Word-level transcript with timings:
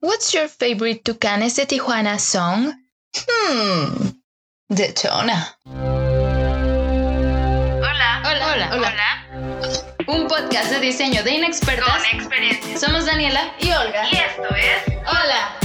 What's 0.00 0.32
your 0.32 0.48
favorite 0.48 1.02
Tucanes 1.02 1.56
de 1.56 1.66
Tijuana 1.66 2.20
song? 2.20 2.72
Hmm. 3.16 4.10
Detona. 4.70 5.58
Hola, 7.80 8.22
hola, 8.24 8.52
hola, 8.52 8.70
hola. 8.76 9.26
Un 10.06 10.28
podcast 10.28 10.70
de 10.70 10.78
diseño 10.78 11.24
de 11.24 11.32
inexpertas 11.32 11.88
Con 11.88 12.20
experiencia. 12.20 12.78
Somos 12.78 13.06
Daniela 13.06 13.54
Y 13.58 13.72
Olga. 13.72 14.08
Y 14.08 14.16
esto 14.16 14.54
es 14.54 14.98
Hola. 14.98 15.58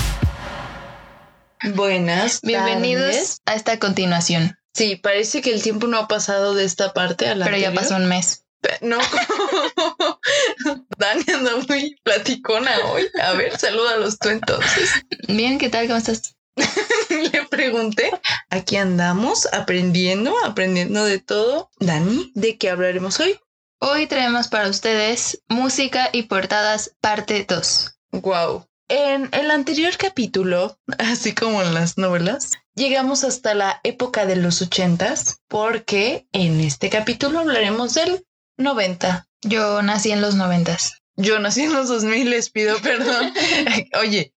Buenas. 1.76 2.42
Bienvenidos 2.42 3.12
tardes. 3.12 3.42
a 3.46 3.54
esta 3.54 3.78
continuación. 3.78 4.58
Sí, 4.74 4.96
parece 4.96 5.44
que 5.44 5.54
el 5.54 5.62
tiempo 5.62 5.86
no 5.86 6.00
ha 6.00 6.08
pasado 6.08 6.56
de 6.56 6.66
esta 6.66 6.94
parte 6.94 7.28
a 7.30 7.36
la 7.36 7.46
Pero 7.46 7.58
ya 7.58 7.72
pasó 7.72 7.98
un 7.98 8.08
mes. 8.08 8.43
No. 8.82 8.98
Dani 10.98 11.24
anda 11.34 11.52
muy 11.68 11.96
platicona 12.04 12.72
hoy. 12.92 13.08
A 13.22 13.34
ver, 13.34 13.58
salúdalos 13.58 14.18
tú 14.20 14.30
entonces. 14.30 14.92
Bien, 15.28 15.58
¿qué 15.58 15.70
tal? 15.70 15.88
¿Cómo 15.88 15.98
estás? 15.98 16.36
Le 17.10 17.46
pregunté. 17.50 18.12
Aquí 18.50 18.78
andamos 18.78 19.48
aprendiendo, 19.54 20.34
aprendiendo 20.44 21.06
de 21.06 21.20
todo. 21.20 21.70
Dani, 21.80 22.32
¿de 22.36 22.58
qué 22.58 22.70
hablaremos 22.70 23.20
hoy? 23.20 23.40
Hoy 23.80 24.08
traemos 24.08 24.48
para 24.48 24.70
ustedes 24.70 25.44
música 25.50 26.10
y 26.14 26.24
portadas 26.24 26.96
parte 27.02 27.46
2. 27.48 27.98
Wow. 28.12 28.66
En 28.90 29.30
el 29.34 29.50
anterior 29.50 29.98
capítulo, 29.98 30.78
así 31.00 31.34
como 31.34 31.62
en 31.62 31.74
las 31.74 31.98
novelas, 31.98 32.52
llegamos 32.76 33.24
hasta 33.24 33.54
la 33.56 33.80
época 33.84 34.26
de 34.26 34.36
los 34.36 34.62
ochentas, 34.62 35.42
porque 35.48 36.28
en 36.32 36.60
este 36.60 36.90
capítulo 36.90 37.40
hablaremos 37.40 37.96
del 37.96 38.26
90. 38.58 39.28
Yo 39.42 39.82
nací 39.82 40.12
en 40.12 40.22
los 40.22 40.36
noventas. 40.36 41.04
Yo 41.16 41.38
nací 41.40 41.62
en 41.62 41.74
los 41.74 41.90
2000, 41.90 42.30
les 42.30 42.50
pido 42.50 42.80
perdón. 42.82 43.34
Oye, 44.00 44.34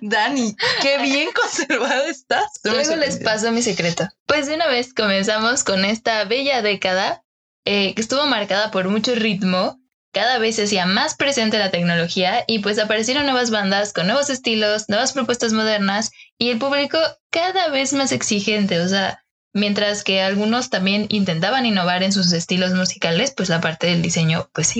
Dani, 0.00 0.56
qué 0.80 0.98
bien 0.98 1.28
conservada 1.34 2.08
estás. 2.08 2.60
Luego 2.64 2.96
les 2.96 3.18
paso 3.18 3.50
mi 3.52 3.62
secreto. 3.62 4.08
Pues 4.26 4.46
de 4.46 4.54
una 4.54 4.66
vez 4.66 4.94
comenzamos 4.94 5.62
con 5.62 5.84
esta 5.84 6.24
bella 6.24 6.62
década 6.62 7.22
eh, 7.64 7.94
que 7.94 8.00
estuvo 8.00 8.24
marcada 8.26 8.70
por 8.70 8.88
mucho 8.88 9.14
ritmo. 9.14 9.80
Cada 10.12 10.38
vez 10.38 10.56
se 10.56 10.64
hacía 10.64 10.86
más 10.86 11.16
presente 11.16 11.58
la 11.58 11.72
tecnología 11.72 12.44
y 12.46 12.60
pues 12.60 12.78
aparecieron 12.78 13.24
nuevas 13.24 13.50
bandas 13.50 13.92
con 13.92 14.06
nuevos 14.06 14.30
estilos, 14.30 14.88
nuevas 14.88 15.12
propuestas 15.12 15.52
modernas 15.52 16.12
y 16.38 16.50
el 16.50 16.58
público 16.58 16.98
cada 17.30 17.68
vez 17.68 17.92
más 17.92 18.12
exigente. 18.12 18.80
O 18.80 18.88
sea, 18.88 19.23
mientras 19.54 20.04
que 20.04 20.20
algunos 20.20 20.68
también 20.68 21.06
intentaban 21.08 21.64
innovar 21.64 22.02
en 22.02 22.12
sus 22.12 22.32
estilos 22.32 22.72
musicales, 22.74 23.32
pues 23.34 23.48
la 23.48 23.60
parte 23.60 23.86
del 23.86 24.02
diseño 24.02 24.50
pues. 24.52 24.74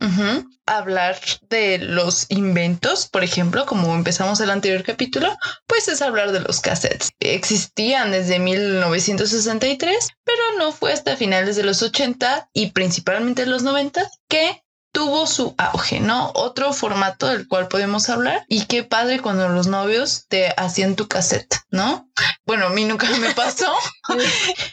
Ujú. 0.00 0.48
Hablar 0.66 1.18
de 1.48 1.78
los 1.78 2.26
inventos, 2.28 3.08
por 3.08 3.24
ejemplo, 3.24 3.66
como 3.66 3.94
empezamos 3.94 4.40
el 4.40 4.50
anterior 4.50 4.84
capítulo, 4.84 5.34
pues 5.66 5.88
es 5.88 6.02
hablar 6.02 6.30
de 6.32 6.40
los 6.40 6.60
cassettes. 6.60 7.10
Existían 7.20 8.12
desde 8.12 8.38
1963, 8.38 10.08
pero 10.24 10.42
no 10.58 10.72
fue 10.72 10.92
hasta 10.92 11.16
finales 11.16 11.56
de 11.56 11.64
los 11.64 11.82
80 11.82 12.50
y 12.52 12.70
principalmente 12.70 13.46
los 13.46 13.62
90 13.62 14.08
que 14.28 14.62
tuvo 14.92 15.26
su 15.26 15.54
auge, 15.58 16.00
¿no? 16.00 16.30
Otro 16.34 16.72
formato 16.72 17.26
del 17.28 17.46
cual 17.48 17.68
podemos 17.68 18.08
hablar 18.08 18.44
y 18.48 18.64
qué 18.66 18.84
padre 18.84 19.20
cuando 19.20 19.48
los 19.48 19.66
novios 19.66 20.26
te 20.28 20.52
hacían 20.56 20.96
tu 20.96 21.08
cassette, 21.08 21.56
¿no? 21.70 22.10
Bueno, 22.46 22.66
a 22.66 22.70
mí 22.70 22.84
nunca 22.84 23.08
me 23.18 23.30
pasó. 23.34 23.72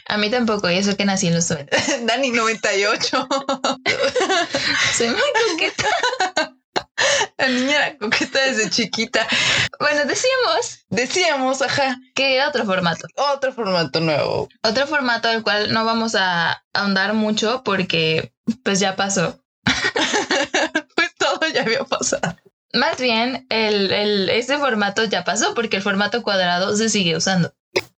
A 0.08 0.16
mí 0.16 0.30
tampoco, 0.30 0.70
y 0.70 0.76
eso 0.78 0.96
que 0.96 1.04
nací 1.04 1.28
en 1.28 1.34
los 1.34 1.50
90. 1.50 1.76
Dani 2.02 2.30
98. 2.30 3.28
Soy 4.96 5.08
muy 5.08 5.20
coqueta. 5.50 5.88
La 7.38 7.48
niña 7.48 7.76
era 7.76 7.98
coqueta 7.98 8.40
desde 8.40 8.70
chiquita. 8.70 9.26
Bueno, 9.78 10.04
decíamos 10.06 10.80
Decíamos, 10.88 11.60
ajá, 11.62 11.98
que 12.14 12.42
otro 12.42 12.64
formato. 12.64 13.06
otro 13.16 13.52
formato 13.52 14.00
nuevo. 14.00 14.48
Otro 14.62 14.86
formato 14.86 15.28
del 15.28 15.42
cual 15.42 15.72
no 15.72 15.84
vamos 15.84 16.14
a 16.14 16.62
ahondar 16.72 17.12
mucho 17.12 17.62
porque 17.64 18.32
pues 18.64 18.80
ya 18.80 18.96
pasó. 18.96 19.42
pues 20.96 21.14
todo 21.16 21.40
ya 21.52 21.62
había 21.62 21.84
pasado. 21.84 22.36
Más 22.72 22.98
bien, 22.98 23.46
el, 23.48 23.90
el, 23.92 24.28
ese 24.28 24.58
formato 24.58 25.04
ya 25.04 25.24
pasó 25.24 25.54
porque 25.54 25.76
el 25.76 25.82
formato 25.82 26.22
cuadrado 26.22 26.76
se 26.76 26.88
sigue 26.88 27.16
usando. 27.16 27.54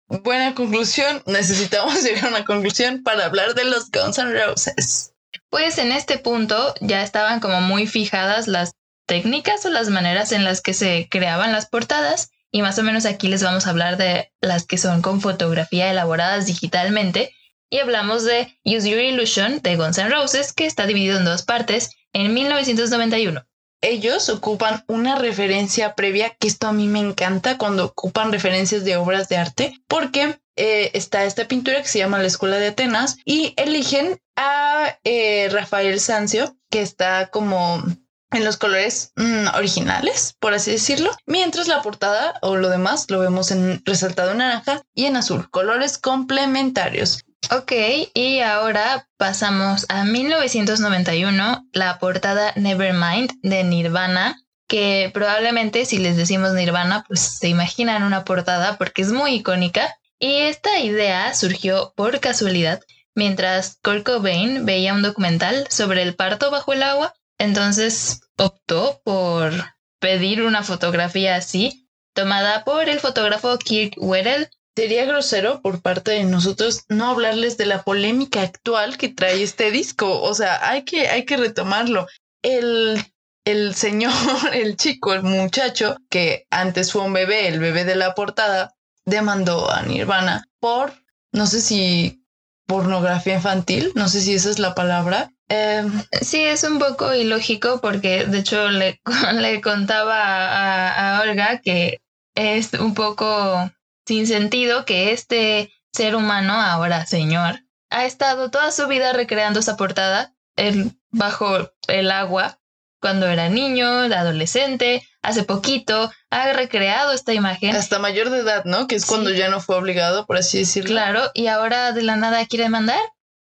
Buena 0.08 0.54
conclusión. 0.54 1.22
Necesitamos 1.26 2.02
llegar 2.04 2.26
a 2.26 2.28
una 2.28 2.44
conclusión 2.44 3.02
para 3.02 3.24
hablar 3.24 3.54
de 3.54 3.64
los 3.64 3.90
Guns 3.90 4.18
N' 4.18 4.32
Roses. 4.32 5.12
Pues 5.50 5.78
en 5.78 5.92
este 5.92 6.18
punto 6.18 6.74
ya 6.80 7.02
estaban 7.02 7.40
como 7.40 7.60
muy 7.60 7.86
fijadas 7.86 8.48
las 8.48 8.72
técnicas 9.06 9.64
o 9.64 9.70
las 9.70 9.88
maneras 9.88 10.32
en 10.32 10.44
las 10.44 10.60
que 10.60 10.74
se 10.74 11.08
creaban 11.10 11.52
las 11.52 11.66
portadas 11.66 12.30
y 12.50 12.62
más 12.62 12.78
o 12.78 12.82
menos 12.82 13.06
aquí 13.06 13.28
les 13.28 13.42
vamos 13.42 13.66
a 13.66 13.70
hablar 13.70 13.96
de 13.96 14.32
las 14.40 14.66
que 14.66 14.78
son 14.78 15.02
con 15.02 15.20
fotografía 15.20 15.90
elaboradas 15.90 16.46
digitalmente 16.46 17.35
y 17.70 17.78
hablamos 17.78 18.24
de 18.24 18.58
Use 18.64 18.88
Your 18.88 19.00
Illusion 19.00 19.60
de 19.62 19.76
Guns 19.76 19.98
N' 19.98 20.10
Roses 20.10 20.52
que 20.52 20.66
está 20.66 20.86
dividido 20.86 21.18
en 21.18 21.24
dos 21.24 21.42
partes 21.42 21.90
en 22.12 22.32
1991. 22.34 23.46
Ellos 23.82 24.28
ocupan 24.30 24.84
una 24.88 25.16
referencia 25.16 25.94
previa, 25.94 26.30
que 26.40 26.48
esto 26.48 26.66
a 26.66 26.72
mí 26.72 26.88
me 26.88 26.98
encanta 26.98 27.58
cuando 27.58 27.84
ocupan 27.84 28.32
referencias 28.32 28.84
de 28.84 28.96
obras 28.96 29.28
de 29.28 29.36
arte, 29.36 29.74
porque 29.86 30.40
eh, 30.56 30.90
está 30.94 31.24
esta 31.24 31.46
pintura 31.46 31.82
que 31.82 31.88
se 31.88 31.98
llama 31.98 32.18
La 32.18 32.26
Escuela 32.26 32.56
de 32.56 32.68
Atenas 32.68 33.18
y 33.24 33.52
eligen 33.56 34.18
a 34.36 34.98
eh, 35.04 35.48
Rafael 35.50 36.00
Sanzio, 36.00 36.56
que 36.70 36.80
está 36.80 37.28
como 37.28 37.84
en 38.32 38.44
los 38.44 38.56
colores 38.56 39.12
mm, 39.16 39.54
originales, 39.54 40.34
por 40.40 40.54
así 40.54 40.72
decirlo, 40.72 41.10
mientras 41.26 41.68
la 41.68 41.82
portada 41.82 42.34
o 42.42 42.56
lo 42.56 42.70
demás 42.70 43.08
lo 43.10 43.20
vemos 43.20 43.50
en 43.50 43.82
resaltado 43.84 44.32
en 44.32 44.38
naranja 44.38 44.82
y 44.94 45.04
en 45.04 45.16
azul, 45.16 45.50
colores 45.50 45.98
complementarios. 45.98 47.25
Ok, 47.50 47.72
y 48.14 48.40
ahora 48.40 49.08
pasamos 49.16 49.86
a 49.88 50.04
1991, 50.04 51.68
la 51.72 51.98
portada 51.98 52.52
Nevermind 52.56 53.30
de 53.42 53.62
Nirvana, 53.62 54.36
que 54.66 55.10
probablemente 55.14 55.84
si 55.84 55.98
les 55.98 56.16
decimos 56.16 56.54
Nirvana, 56.54 57.04
pues 57.06 57.20
se 57.20 57.48
imaginan 57.48 58.02
una 58.02 58.24
portada 58.24 58.78
porque 58.78 59.02
es 59.02 59.12
muy 59.12 59.34
icónica. 59.34 59.96
Y 60.18 60.38
esta 60.38 60.80
idea 60.80 61.34
surgió 61.34 61.92
por 61.94 62.18
casualidad 62.20 62.80
mientras 63.14 63.78
Kurt 63.82 64.04
Cobain 64.04 64.66
veía 64.66 64.94
un 64.94 65.02
documental 65.02 65.66
sobre 65.70 66.02
el 66.02 66.16
parto 66.16 66.50
bajo 66.50 66.72
el 66.72 66.82
agua, 66.82 67.14
entonces 67.38 68.20
optó 68.36 69.00
por 69.04 69.52
pedir 70.00 70.42
una 70.42 70.62
fotografía 70.62 71.36
así, 71.36 71.88
tomada 72.12 72.64
por 72.64 72.88
el 72.88 72.98
fotógrafo 72.98 73.56
Kirk 73.58 73.94
Weddell 73.98 74.48
Sería 74.76 75.06
grosero 75.06 75.62
por 75.62 75.80
parte 75.80 76.10
de 76.10 76.24
nosotros 76.24 76.84
no 76.88 77.08
hablarles 77.08 77.56
de 77.56 77.64
la 77.64 77.82
polémica 77.82 78.42
actual 78.42 78.98
que 78.98 79.08
trae 79.08 79.42
este 79.42 79.70
disco. 79.70 80.20
O 80.20 80.34
sea, 80.34 80.68
hay 80.68 80.84
que, 80.84 81.08
hay 81.08 81.24
que 81.24 81.38
retomarlo. 81.38 82.06
El, 82.42 83.02
el 83.46 83.74
señor, 83.74 84.12
el 84.52 84.76
chico, 84.76 85.14
el 85.14 85.22
muchacho, 85.22 85.96
que 86.10 86.46
antes 86.50 86.92
fue 86.92 87.02
un 87.02 87.14
bebé, 87.14 87.48
el 87.48 87.58
bebé 87.58 87.84
de 87.84 87.96
la 87.96 88.14
portada, 88.14 88.74
demandó 89.06 89.70
a 89.70 89.82
Nirvana 89.82 90.44
por, 90.60 90.92
no 91.32 91.46
sé 91.46 91.60
si 91.62 92.22
pornografía 92.66 93.34
infantil, 93.36 93.92
no 93.94 94.08
sé 94.08 94.20
si 94.20 94.34
esa 94.34 94.50
es 94.50 94.58
la 94.58 94.74
palabra. 94.74 95.30
Eh, 95.48 95.84
Sí, 96.20 96.42
es 96.42 96.64
un 96.64 96.78
poco 96.78 97.14
ilógico 97.14 97.80
porque 97.80 98.26
de 98.26 98.40
hecho 98.40 98.68
le, 98.68 99.00
le 99.34 99.60
contaba 99.62 100.18
a, 100.18 101.18
a 101.18 101.22
Olga 101.22 101.60
que 101.60 102.00
es 102.34 102.74
un 102.74 102.94
poco 102.94 103.70
sin 104.06 104.26
sentido 104.26 104.84
que 104.84 105.12
este 105.12 105.72
ser 105.92 106.14
humano, 106.16 106.52
ahora 106.54 107.06
señor, 107.06 107.60
ha 107.90 108.04
estado 108.04 108.50
toda 108.50 108.70
su 108.72 108.86
vida 108.86 109.12
recreando 109.12 109.60
esa 109.60 109.76
portada 109.76 110.34
el- 110.56 110.92
bajo 111.10 111.70
el 111.88 112.10
agua 112.10 112.58
cuando 113.00 113.26
era 113.26 113.48
niño, 113.48 113.86
adolescente, 113.86 115.06
hace 115.22 115.44
poquito, 115.44 116.10
ha 116.30 116.52
recreado 116.52 117.12
esta 117.12 117.34
imagen. 117.34 117.74
hasta 117.76 117.98
mayor 117.98 118.30
de 118.30 118.38
edad, 118.40 118.64
¿no? 118.64 118.86
Que 118.86 118.96
es 118.96 119.02
Sí. 119.02 119.08
cuando 119.08 119.30
ya 119.30 119.48
no 119.48 119.60
fue 119.60 119.76
obligado, 119.76 120.26
por 120.26 120.36
así 120.38 120.58
decirlo. 120.58 120.90
Claro, 120.90 121.30
y 121.34 121.46
ahora 121.48 121.92
de 121.92 122.02
la 122.02 122.16
nada 122.16 122.44
quiere 122.46 122.68
mandar. 122.68 123.00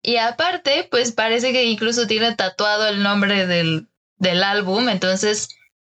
Y 0.02 0.18
aparte, 0.18 0.88
pues 0.90 1.12
parece 1.12 1.52
que 1.54 1.66
incluso 1.66 2.08
tiene 2.08 2.36
tatuado 2.36 2.88
el 2.88 3.04
nombre 3.04 3.46
del, 3.48 3.88
del 4.18 4.44
álbum, 4.44 4.90
entonces, 4.90 5.50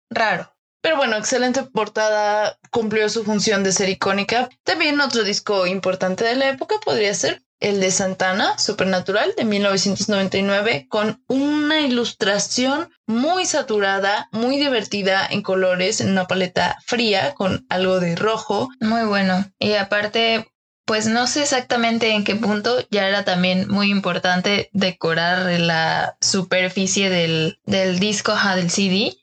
raro. 0.10 0.54
Pero 0.82 0.98
bueno, 0.98 1.18
excelente 1.18 1.64
portada, 1.64 2.58
cumplió 2.72 3.10
su 3.10 3.24
función 3.24 3.64
de 3.64 3.72
ser 3.72 3.90
icónica. 3.90 4.50
También 4.64 5.02
otro 5.02 5.24
disco 5.24 5.68
importante 5.68 6.24
de 6.24 6.36
la 6.36 6.50
época 6.50 6.76
podría 6.84 7.14
ser 7.14 7.44
el 7.60 7.80
de 7.80 7.92
Santana, 7.92 8.58
Supernatural, 8.60 9.34
de 9.36 9.46
1999, 9.46 10.88
con 10.90 11.24
una 11.28 11.82
ilustración 11.82 12.90
muy 13.08 13.46
saturada, 13.46 14.30
muy 14.32 14.58
divertida 14.58 15.28
en 15.30 15.42
colores, 15.42 16.02
en 16.02 16.12
una 16.12 16.28
paleta 16.28 16.78
fría, 16.86 17.34
con 17.34 17.66
algo 17.70 18.00
de 18.00 18.16
rojo. 18.16 18.70
Muy 18.80 19.06
bueno. 19.06 19.46
Y 19.60 19.74
aparte, 19.74 20.48
pues 20.86 21.08
no 21.08 21.26
sé 21.26 21.42
exactamente 21.42 22.12
en 22.12 22.24
qué 22.24 22.36
punto 22.36 22.78
ya 22.92 23.08
era 23.08 23.26
también 23.26 23.68
muy 23.68 23.90
importante 23.90 24.70
decorar 24.74 25.60
la 25.60 26.16
superficie 26.22 27.10
del, 27.10 27.60
del 27.66 28.00
disco, 28.00 28.36
del 28.56 28.70
CD. 28.70 29.18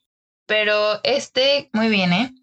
Pero 0.46 1.00
este 1.02 1.70
muy 1.72 1.88
bien, 1.88 2.12
¿eh? 2.12 2.34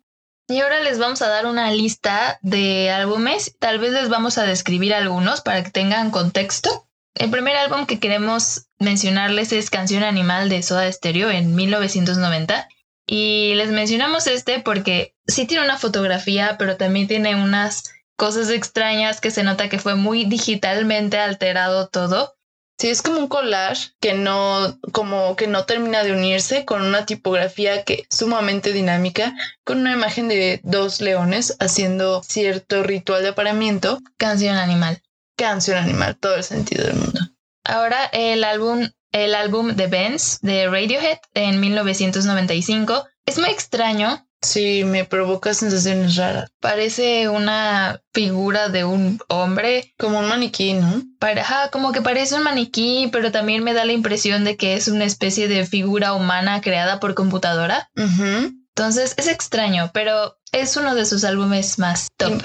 Y 0.47 0.59
ahora 0.59 0.81
les 0.81 0.99
vamos 0.99 1.21
a 1.21 1.29
dar 1.29 1.45
una 1.45 1.71
lista 1.71 2.37
de 2.41 2.91
álbumes, 2.91 3.55
tal 3.59 3.79
vez 3.79 3.93
les 3.93 4.09
vamos 4.09 4.37
a 4.37 4.43
describir 4.43 4.93
algunos 4.93 5.41
para 5.41 5.63
que 5.63 5.71
tengan 5.71 6.11
contexto. 6.11 6.87
El 7.13 7.29
primer 7.29 7.55
álbum 7.55 7.85
que 7.85 7.99
queremos 7.99 8.67
mencionarles 8.79 9.53
es 9.53 9.69
Canción 9.69 10.03
Animal 10.03 10.49
de 10.49 10.61
Soda 10.61 10.91
Stereo 10.91 11.29
en 11.29 11.55
1990. 11.55 12.67
Y 13.05 13.53
les 13.55 13.69
mencionamos 13.69 14.27
este 14.27 14.59
porque 14.59 15.15
sí 15.27 15.45
tiene 15.45 15.63
una 15.63 15.77
fotografía, 15.77 16.55
pero 16.57 16.77
también 16.77 17.07
tiene 17.07 17.35
unas 17.35 17.91
cosas 18.15 18.49
extrañas 18.49 19.19
que 19.19 19.31
se 19.31 19.43
nota 19.43 19.69
que 19.69 19.79
fue 19.79 19.95
muy 19.95 20.25
digitalmente 20.25 21.17
alterado 21.17 21.87
todo. 21.89 22.35
Sí, 22.81 22.89
es 22.89 23.03
como 23.03 23.19
un 23.19 23.27
collage 23.27 23.91
que 23.99 24.15
no, 24.15 24.75
como 24.91 25.35
que 25.35 25.45
no 25.45 25.65
termina 25.65 26.03
de 26.03 26.13
unirse 26.13 26.65
con 26.65 26.81
una 26.81 27.05
tipografía 27.05 27.83
que 27.83 28.07
sumamente 28.09 28.73
dinámica, 28.73 29.35
con 29.63 29.81
una 29.81 29.93
imagen 29.93 30.27
de 30.27 30.61
dos 30.63 30.99
leones 30.99 31.55
haciendo 31.59 32.23
cierto 32.23 32.81
ritual 32.81 33.21
de 33.21 33.29
apareamiento. 33.29 33.99
Canción 34.17 34.57
animal. 34.57 34.99
Canción 35.37 35.77
animal, 35.77 36.17
todo 36.17 36.37
el 36.37 36.43
sentido 36.43 36.87
del 36.87 36.95
mundo. 36.95 37.19
Ahora 37.63 38.05
el 38.13 38.43
álbum, 38.43 38.89
el 39.11 39.35
álbum 39.35 39.75
The 39.75 39.85
Benz 39.85 40.39
de 40.41 40.67
Radiohead 40.67 41.19
en 41.35 41.59
1995 41.59 43.05
es 43.27 43.37
muy 43.37 43.49
extraño 43.51 44.27
Sí, 44.43 44.83
me 44.83 45.05
provoca 45.05 45.53
sensaciones 45.53 46.15
raras. 46.15 46.51
Parece 46.59 47.29
una 47.29 48.01
figura 48.11 48.69
de 48.69 48.83
un 48.85 49.19
hombre. 49.27 49.93
Como 49.99 50.19
un 50.19 50.27
maniquí, 50.27 50.73
¿no? 50.73 51.03
Para, 51.19 51.69
como 51.71 51.91
que 51.91 52.01
parece 52.01 52.35
un 52.35 52.43
maniquí, 52.43 53.09
pero 53.11 53.31
también 53.31 53.63
me 53.63 53.73
da 53.73 53.85
la 53.85 53.93
impresión 53.93 54.43
de 54.43 54.57
que 54.57 54.73
es 54.73 54.87
una 54.87 55.05
especie 55.05 55.47
de 55.47 55.65
figura 55.65 56.13
humana 56.13 56.61
creada 56.61 56.99
por 56.99 57.13
computadora. 57.13 57.89
Entonces 57.95 59.13
es 59.17 59.27
extraño, 59.27 59.91
pero 59.93 60.37
es 60.51 60.75
uno 60.75 60.95
de 60.95 61.05
sus 61.05 61.23
álbumes 61.23 61.77
más 61.77 62.07
top. 62.17 62.41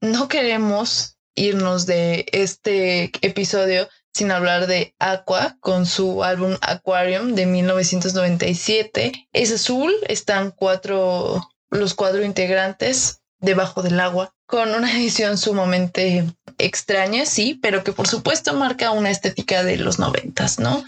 No 0.00 0.28
queremos 0.28 1.16
irnos 1.36 1.86
de 1.86 2.26
este 2.32 3.12
episodio 3.20 3.88
sin 4.16 4.30
hablar 4.30 4.66
de 4.66 4.94
Aqua 4.98 5.58
con 5.60 5.84
su 5.84 6.24
álbum 6.24 6.56
Aquarium 6.62 7.34
de 7.34 7.44
1997. 7.44 9.28
Es 9.34 9.52
azul, 9.52 9.94
están 10.08 10.52
cuatro, 10.52 11.46
los 11.68 11.92
cuatro 11.92 12.24
integrantes 12.24 13.20
debajo 13.40 13.82
del 13.82 14.00
agua, 14.00 14.34
con 14.46 14.70
una 14.70 14.90
edición 14.96 15.36
sumamente 15.36 16.24
extraña, 16.56 17.26
sí, 17.26 17.58
pero 17.60 17.84
que 17.84 17.92
por 17.92 18.08
supuesto 18.08 18.54
marca 18.54 18.90
una 18.90 19.10
estética 19.10 19.62
de 19.62 19.76
los 19.76 19.98
noventas, 19.98 20.58
¿no? 20.58 20.82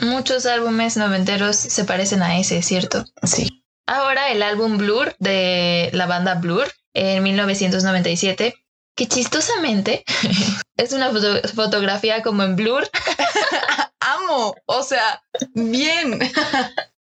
Muchos 0.00 0.46
álbumes 0.46 0.96
noventeros 0.96 1.56
se 1.56 1.84
parecen 1.84 2.22
a 2.22 2.38
ese, 2.38 2.62
¿cierto? 2.62 3.04
Sí. 3.24 3.64
Ahora 3.86 4.30
el 4.30 4.40
álbum 4.40 4.78
Blur 4.78 5.16
de 5.18 5.90
la 5.92 6.06
banda 6.06 6.36
Blur 6.36 6.68
en 6.94 7.24
1997 7.24 8.54
que 8.94 9.06
chistosamente 9.06 10.04
es 10.76 10.92
una 10.92 11.10
fotografía 11.54 12.22
como 12.22 12.42
en 12.42 12.56
blur. 12.56 12.88
Amo, 14.00 14.54
o 14.66 14.82
sea, 14.82 15.22
bien. 15.54 16.18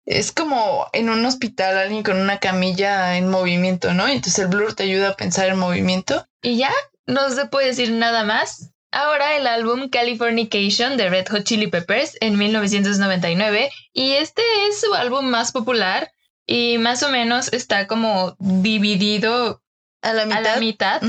es 0.06 0.32
como 0.32 0.88
en 0.94 1.10
un 1.10 1.26
hospital 1.26 1.78
alguien 1.78 2.04
con 2.04 2.18
una 2.18 2.40
camilla 2.40 3.18
en 3.18 3.30
movimiento, 3.30 3.94
¿no? 3.94 4.08
Entonces 4.08 4.40
el 4.40 4.48
blur 4.48 4.74
te 4.74 4.84
ayuda 4.84 5.10
a 5.10 5.16
pensar 5.16 5.48
en 5.50 5.60
movimiento. 5.60 6.28
Y 6.42 6.58
ya, 6.58 6.72
no 7.06 7.30
se 7.30 7.46
puede 7.46 7.68
decir 7.68 7.92
nada 7.92 8.24
más. 8.24 8.72
Ahora 8.92 9.36
el 9.36 9.48
álbum 9.48 9.90
Californication 9.90 10.98
de 10.98 11.10
Red 11.10 11.28
Hot 11.30 11.44
Chili 11.44 11.68
Peppers 11.68 12.18
en 12.22 12.38
1999 12.38 13.70
y 13.94 14.14
este 14.14 14.42
es 14.68 14.80
su 14.80 14.94
álbum 14.94 15.26
más 15.26 15.52
popular 15.52 16.12
y 16.46 16.78
más 16.78 17.04
o 17.04 17.10
menos 17.10 17.52
está 17.52 17.86
como 17.86 18.36
dividido 18.40 19.62
a 20.02 20.14
la 20.14 20.26
mitad. 20.26 20.38
A 20.38 20.42
la 20.42 20.58
mitad 20.58 21.02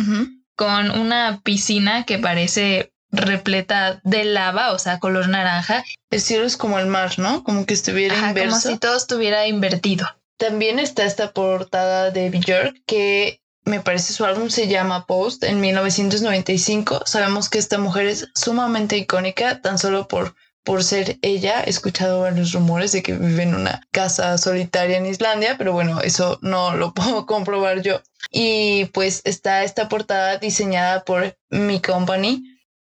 con 0.58 0.90
una 0.90 1.40
piscina 1.44 2.02
que 2.02 2.18
parece 2.18 2.92
repleta 3.12 4.00
de 4.02 4.24
lava, 4.24 4.72
o 4.72 4.78
sea, 4.80 4.98
color 4.98 5.28
naranja. 5.28 5.84
El 6.10 6.20
cielo 6.20 6.44
es 6.44 6.56
como 6.56 6.80
el 6.80 6.86
mar, 6.86 7.16
¿no? 7.16 7.44
Como 7.44 7.64
que 7.64 7.74
estuviera 7.74 8.16
inverso. 8.16 8.62
Como 8.62 8.74
si 8.74 8.78
todo 8.78 8.96
estuviera 8.96 9.46
invertido. 9.46 10.08
También 10.36 10.80
está 10.80 11.04
esta 11.04 11.30
portada 11.30 12.10
de 12.10 12.28
Björk 12.30 12.74
que 12.86 13.40
me 13.64 13.78
parece 13.78 14.12
su 14.12 14.24
álbum 14.24 14.50
se 14.50 14.66
llama 14.66 15.06
Post 15.06 15.44
en 15.44 15.60
1995. 15.60 17.02
Sabemos 17.06 17.48
que 17.48 17.58
esta 17.58 17.78
mujer 17.78 18.06
es 18.06 18.26
sumamente 18.34 18.96
icónica, 18.96 19.62
tan 19.62 19.78
solo 19.78 20.08
por 20.08 20.34
por 20.68 20.84
ser 20.84 21.18
ella, 21.22 21.62
he 21.64 21.70
escuchado 21.70 22.20
varios 22.20 22.52
rumores 22.52 22.92
de 22.92 23.02
que 23.02 23.14
vive 23.14 23.42
en 23.42 23.54
una 23.54 23.80
casa 23.90 24.36
solitaria 24.36 24.98
en 24.98 25.06
Islandia, 25.06 25.56
pero 25.56 25.72
bueno, 25.72 26.02
eso 26.02 26.38
no 26.42 26.76
lo 26.76 26.92
puedo 26.94 27.24
comprobar 27.24 27.80
yo. 27.80 28.02
Y 28.30 28.84
pues 28.92 29.22
está 29.24 29.64
esta 29.64 29.88
portada 29.88 30.36
diseñada 30.36 31.06
por 31.06 31.38
Mi 31.48 31.80
Company 31.80 32.42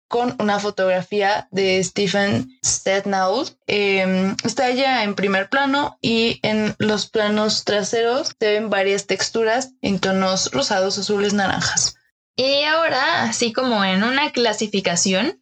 con 0.09 0.35
una 0.41 0.59
fotografía 0.59 1.47
de 1.53 1.81
Stephen 1.85 2.49
Stednaul. 2.67 3.47
Em, 3.69 4.35
está 4.43 4.71
ella 4.71 5.05
en 5.05 5.15
primer 5.15 5.49
plano 5.49 5.99
y 6.03 6.41
en 6.43 6.75
los 6.79 7.09
planos 7.09 7.63
traseros 7.63 8.35
se 8.41 8.55
ven 8.55 8.71
varias 8.71 9.07
texturas 9.07 9.75
en 9.83 10.01
tonos 10.01 10.51
rosados, 10.51 10.99
azules, 10.99 11.33
naranjas. 11.33 11.95
Y 12.35 12.65
ahora, 12.65 13.23
así 13.23 13.53
como 13.53 13.85
en 13.85 14.03
una 14.03 14.33
clasificación, 14.33 15.41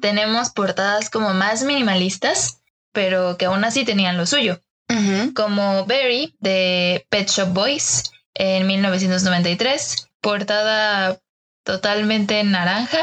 tenemos 0.00 0.50
portadas 0.50 1.10
como 1.10 1.32
más 1.32 1.62
minimalistas, 1.64 2.60
pero 2.92 3.36
que 3.36 3.46
aún 3.46 3.64
así 3.64 3.84
tenían 3.84 4.16
lo 4.16 4.26
suyo. 4.26 4.60
Como 5.34 5.86
Berry 5.86 6.36
de 6.40 7.06
Pet 7.10 7.28
Shop 7.28 7.52
Boys 7.52 8.10
en 8.34 8.66
1993, 8.66 10.08
portada 10.20 11.18
totalmente 11.64 12.42
naranja, 12.44 13.00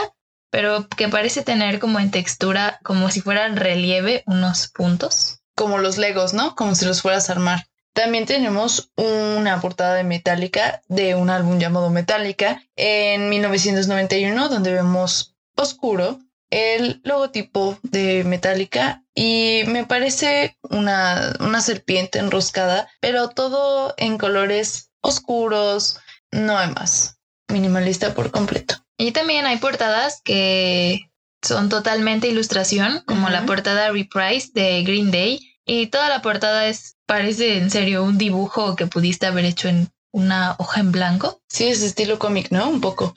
pero 0.50 0.88
que 0.88 1.10
parece 1.10 1.42
tener 1.42 1.80
como 1.80 2.00
en 2.00 2.12
textura, 2.12 2.80
como 2.84 3.10
si 3.10 3.22
fuera 3.22 3.48
relieve, 3.50 4.24
unos 4.28 4.68
puntos. 4.68 5.40
Como 5.56 5.80
los 5.80 5.98
Legos, 5.98 6.34
¿no? 6.34 6.56
Como 6.56 6.76
si 6.76 6.86
los 6.86 7.02
fueras 7.02 7.30
a 7.30 7.34
armar. 7.34 7.68
También 7.94 8.26
tenemos 8.26 8.92
una 8.96 9.62
portada 9.62 9.94
de 9.96 10.04
Metallica 10.04 10.82
de 10.88 11.14
un 11.16 11.30
álbum 11.30 11.60
llamado 11.60 11.90
Metallica 11.92 12.64
en 12.76 13.30
1991, 13.30 14.50
donde 14.50 14.74
vemos 14.74 15.36
oscuro, 15.56 16.20
el 16.54 17.02
logotipo 17.04 17.80
de 17.82 18.24
Metallica 18.24 19.04
y 19.16 19.64
me 19.66 19.86
parece 19.86 20.56
una, 20.70 21.36
una 21.40 21.62
serpiente 21.62 22.20
enroscada, 22.20 22.88
pero 23.02 23.30
todo 23.30 23.96
en 23.98 24.20
colores 24.20 24.92
oscuros, 25.02 26.00
no 26.32 26.56
hay 26.56 26.70
más. 26.70 27.18
Minimalista 27.48 28.14
por 28.14 28.30
completo. 28.30 28.76
Y 29.00 29.12
también 29.12 29.48
hay 29.48 29.58
portadas 29.58 30.22
que 30.24 31.10
son 31.42 31.70
totalmente 31.70 32.28
ilustración, 32.28 33.04
como 33.08 33.30
la 33.30 33.46
portada 33.48 33.92
Reprise 33.92 34.52
de 34.54 34.84
Green 34.84 35.10
Day. 35.10 35.40
Y 35.66 35.88
toda 35.88 36.08
la 36.08 36.22
portada 36.22 36.68
es, 36.68 36.98
parece 37.08 37.58
en 37.58 37.72
serio 37.72 38.04
un 38.04 38.20
dibujo 38.20 38.76
que 38.76 38.86
pudiste 38.86 39.26
haber 39.26 39.46
hecho 39.46 39.70
en 39.70 39.90
una 40.12 40.56
hoja 40.60 40.82
en 40.82 40.92
blanco. 40.92 41.42
Sí, 41.50 41.68
es 41.68 41.82
estilo 41.82 42.20
cómic, 42.20 42.52
¿no? 42.52 42.70
Un 42.70 42.80
poco. 42.80 43.16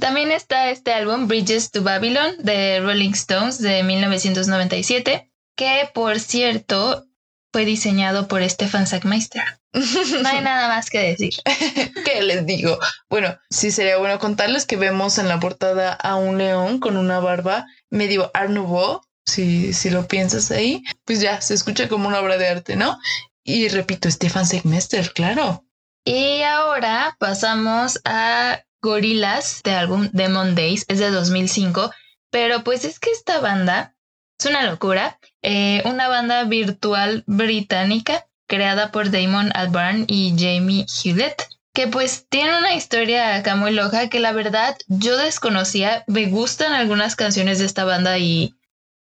También 0.00 0.32
está 0.32 0.70
este 0.70 0.92
álbum 0.92 1.28
Bridges 1.28 1.70
to 1.70 1.82
Babylon 1.82 2.36
de 2.38 2.80
Rolling 2.80 3.12
Stones 3.12 3.60
de 3.60 3.82
1997, 3.82 5.30
que 5.56 5.90
por 5.92 6.18
cierto 6.18 7.06
fue 7.52 7.64
diseñado 7.64 8.26
por 8.26 8.42
Stefan 8.48 8.86
Sackmeister. 8.86 9.42
No 9.72 10.28
hay 10.28 10.40
nada 10.40 10.68
más 10.68 10.90
que 10.90 10.98
decir. 10.98 11.34
¿Qué 12.04 12.22
les 12.22 12.46
digo? 12.46 12.78
Bueno, 13.08 13.38
sí 13.50 13.70
sería 13.70 13.98
bueno 13.98 14.18
contarles 14.18 14.66
que 14.66 14.76
vemos 14.76 15.18
en 15.18 15.28
la 15.28 15.38
portada 15.38 15.92
a 15.92 16.16
un 16.16 16.38
león 16.38 16.80
con 16.80 16.96
una 16.96 17.20
barba 17.20 17.66
medio 17.88 18.30
Art 18.34 18.50
Nouveau, 18.50 19.02
si, 19.26 19.72
si 19.72 19.90
lo 19.90 20.08
piensas 20.08 20.50
ahí, 20.50 20.82
pues 21.04 21.20
ya 21.20 21.40
se 21.40 21.54
escucha 21.54 21.88
como 21.88 22.08
una 22.08 22.20
obra 22.20 22.36
de 22.36 22.48
arte, 22.48 22.74
¿no? 22.74 22.98
Y 23.44 23.68
repito, 23.68 24.10
Stefan 24.10 24.46
Sackmeister, 24.46 25.12
claro. 25.12 25.64
Y 26.04 26.42
ahora 26.42 27.14
pasamos 27.18 28.00
a 28.04 28.64
Gorillaz 28.82 29.62
de 29.62 29.72
álbum 29.72 30.08
Demon 30.12 30.54
Days, 30.54 30.84
es 30.88 30.98
de 30.98 31.10
2005, 31.10 31.90
pero 32.30 32.64
pues 32.64 32.84
es 32.84 32.98
que 32.98 33.10
esta 33.10 33.40
banda 33.40 33.94
es 34.38 34.46
una 34.46 34.62
locura, 34.62 35.18
eh, 35.42 35.82
una 35.84 36.08
banda 36.08 36.44
virtual 36.44 37.24
británica 37.26 38.26
creada 38.46 38.90
por 38.90 39.10
Damon 39.10 39.50
Albarn 39.54 40.04
y 40.08 40.34
Jamie 40.36 40.86
Hewlett, 40.86 41.46
que 41.72 41.86
pues 41.86 42.26
tiene 42.28 42.58
una 42.58 42.74
historia 42.74 43.36
acá 43.36 43.54
muy 43.54 43.72
loca 43.72 44.08
que 44.08 44.18
la 44.18 44.32
verdad 44.32 44.76
yo 44.88 45.16
desconocía, 45.16 46.04
me 46.06 46.26
gustan 46.26 46.72
algunas 46.72 47.16
canciones 47.16 47.58
de 47.58 47.66
esta 47.66 47.84
banda 47.84 48.18
y 48.18 48.54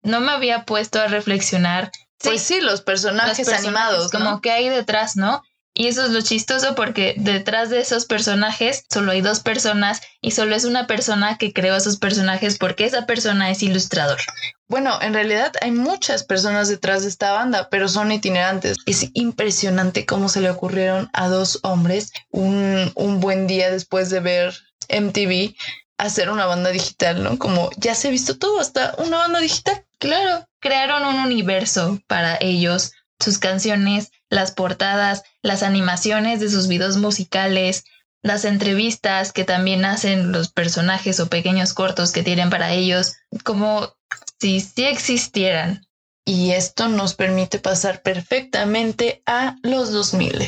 no 0.02 0.20
me 0.20 0.32
había 0.32 0.64
puesto 0.64 1.00
a 1.00 1.06
reflexionar. 1.06 1.90
Pues 2.22 2.42
sí, 2.42 2.60
los 2.60 2.82
personajes, 2.82 3.48
animados. 3.48 4.10
Como 4.10 4.40
que 4.40 4.50
hay 4.50 4.68
detrás, 4.68 5.16
¿no? 5.16 5.42
Y 5.78 5.86
eso 5.86 6.04
es 6.04 6.10
lo 6.10 6.20
chistoso 6.22 6.74
porque 6.74 7.14
detrás 7.16 7.70
de 7.70 7.78
esos 7.78 8.04
personajes 8.04 8.84
solo 8.90 9.12
hay 9.12 9.20
dos 9.20 9.38
personas 9.38 10.00
y 10.20 10.32
solo 10.32 10.56
es 10.56 10.64
una 10.64 10.88
persona 10.88 11.38
que 11.38 11.52
creó 11.52 11.76
esos 11.76 11.98
personajes 11.98 12.58
porque 12.58 12.84
esa 12.84 13.06
persona 13.06 13.48
es 13.48 13.62
ilustrador. 13.62 14.18
Bueno, 14.66 15.00
en 15.00 15.14
realidad 15.14 15.52
hay 15.62 15.70
muchas 15.70 16.24
personas 16.24 16.68
detrás 16.68 17.02
de 17.02 17.08
esta 17.08 17.30
banda, 17.30 17.68
pero 17.70 17.86
son 17.86 18.10
itinerantes. 18.10 18.76
Es 18.86 19.08
impresionante 19.12 20.04
cómo 20.04 20.28
se 20.28 20.40
le 20.40 20.50
ocurrieron 20.50 21.10
a 21.12 21.28
dos 21.28 21.60
hombres 21.62 22.10
un, 22.30 22.90
un 22.96 23.20
buen 23.20 23.46
día 23.46 23.70
después 23.70 24.10
de 24.10 24.18
ver 24.18 24.54
MTV 24.88 25.54
hacer 25.96 26.28
una 26.28 26.46
banda 26.46 26.70
digital, 26.70 27.22
¿no? 27.22 27.38
Como 27.38 27.70
ya 27.76 27.94
se 27.94 28.08
ha 28.08 28.10
visto 28.10 28.36
todo, 28.36 28.58
hasta 28.58 28.96
una 28.98 29.18
banda 29.18 29.38
digital. 29.38 29.84
Claro, 29.98 30.44
crearon 30.60 31.04
un 31.04 31.20
universo 31.20 32.00
para 32.08 32.36
ellos, 32.40 32.92
sus 33.20 33.38
canciones, 33.38 34.10
las 34.30 34.52
portadas, 34.52 35.22
las 35.42 35.62
animaciones 35.62 36.40
de 36.40 36.50
sus 36.50 36.68
videos 36.68 36.96
musicales, 36.96 37.84
las 38.22 38.44
entrevistas 38.44 39.32
que 39.32 39.44
también 39.44 39.84
hacen 39.84 40.32
los 40.32 40.50
personajes 40.50 41.20
o 41.20 41.28
pequeños 41.28 41.72
cortos 41.72 42.12
que 42.12 42.22
tienen 42.22 42.50
para 42.50 42.72
ellos, 42.72 43.16
como 43.44 43.94
si 44.40 44.60
sí 44.60 44.84
existieran. 44.84 45.86
Y 46.24 46.50
esto 46.50 46.88
nos 46.88 47.14
permite 47.14 47.58
pasar 47.58 48.02
perfectamente 48.02 49.22
a 49.24 49.56
los 49.62 49.92
2000. 49.92 50.46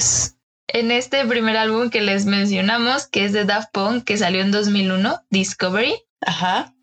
En 0.69 0.91
este 0.91 1.25
primer 1.27 1.57
álbum 1.57 1.89
que 1.91 2.03
les 2.03 2.27
mencionamos, 2.27 3.07
que 3.07 3.25
es 3.25 3.33
de 3.33 3.45
Daft 3.45 3.71
Punk, 3.73 4.05
que 4.05 4.19
salió 4.19 4.43
en 4.43 4.51
2001, 4.51 5.25
Discovery. 5.31 5.95
Ajá. 6.21 6.75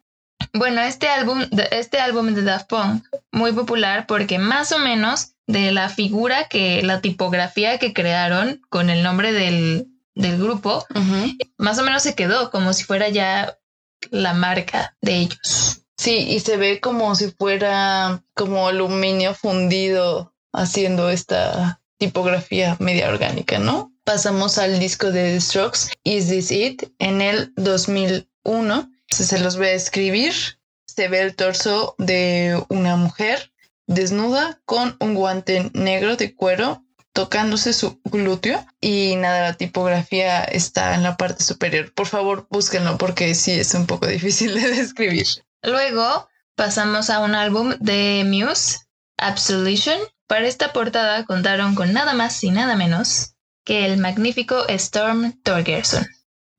Bueno, 0.57 0.81
este 0.81 1.07
álbum, 1.07 1.45
este 1.71 1.99
álbum 1.99 2.33
de 2.33 2.41
Daft 2.41 2.67
Punk, 2.67 3.05
muy 3.31 3.51
popular 3.51 4.07
porque 4.07 4.39
más 4.39 4.71
o 4.71 4.79
menos 4.79 5.33
de 5.45 5.71
la 5.71 5.89
figura 5.89 6.47
que, 6.47 6.81
la 6.81 6.99
tipografía 6.99 7.77
que 7.77 7.93
crearon 7.93 8.61
con 8.69 8.89
el 8.89 9.03
nombre 9.03 9.33
del, 9.33 9.87
del 10.15 10.37
grupo, 10.41 10.83
más 11.57 11.77
o 11.77 11.83
menos 11.83 12.01
se 12.01 12.15
quedó 12.15 12.49
como 12.49 12.73
si 12.73 12.83
fuera 12.85 13.09
ya 13.09 13.57
la 14.09 14.33
marca 14.33 14.95
de 15.01 15.17
ellos. 15.17 15.83
Sí, 15.95 16.17
y 16.17 16.39
se 16.39 16.57
ve 16.57 16.79
como 16.79 17.15
si 17.15 17.31
fuera 17.31 18.23
como 18.33 18.67
aluminio 18.67 19.35
fundido 19.35 20.33
haciendo 20.53 21.09
esta 21.09 21.81
tipografía 21.99 22.77
media 22.79 23.09
orgánica, 23.09 23.59
¿no? 23.59 23.93
Pasamos 24.03 24.57
al 24.57 24.79
disco 24.79 25.11
de 25.11 25.33
The 25.33 25.41
Strokes, 25.41 25.79
Is 26.03 26.29
This 26.29 26.51
It, 26.51 26.83
en 26.97 27.21
el 27.21 27.53
2001. 27.57 28.91
Se 29.09 29.39
los 29.39 29.57
voy 29.57 29.67
a 29.67 29.73
escribir. 29.73 30.33
Se 30.85 31.07
ve 31.07 31.21
el 31.21 31.35
torso 31.35 31.95
de 31.97 32.61
una 32.69 32.95
mujer 32.95 33.51
desnuda 33.87 34.59
con 34.65 34.97
un 34.99 35.15
guante 35.15 35.71
negro 35.73 36.17
de 36.17 36.35
cuero 36.35 36.83
tocándose 37.17 37.73
su 37.73 37.99
glúteo 38.03 38.63
y 38.79 39.15
nada, 39.15 39.41
la 39.41 39.53
tipografía 39.53 40.43
está 40.43 40.93
en 40.93 41.01
la 41.01 41.17
parte 41.17 41.43
superior. 41.43 41.91
Por 41.95 42.05
favor, 42.05 42.45
búsquenlo 42.51 42.99
porque 42.99 43.33
sí 43.33 43.53
es 43.53 43.73
un 43.73 43.87
poco 43.87 44.05
difícil 44.17 44.53
de 44.53 44.69
describir. 44.69 45.25
Luego 45.63 46.29
pasamos 46.53 47.09
a 47.09 47.21
un 47.21 47.33
álbum 47.33 47.73
de 47.79 48.23
Muse, 48.23 48.77
Absolution. 49.17 49.97
Para 50.27 50.45
esta 50.45 50.73
portada 50.73 51.25
contaron 51.25 51.73
con 51.73 51.91
nada 51.91 52.13
más 52.13 52.43
y 52.43 52.51
nada 52.51 52.75
menos 52.75 53.33
que 53.65 53.85
el 53.85 53.97
magnífico 53.97 54.67
Storm 54.67 55.41
Torgerson. 55.41 56.05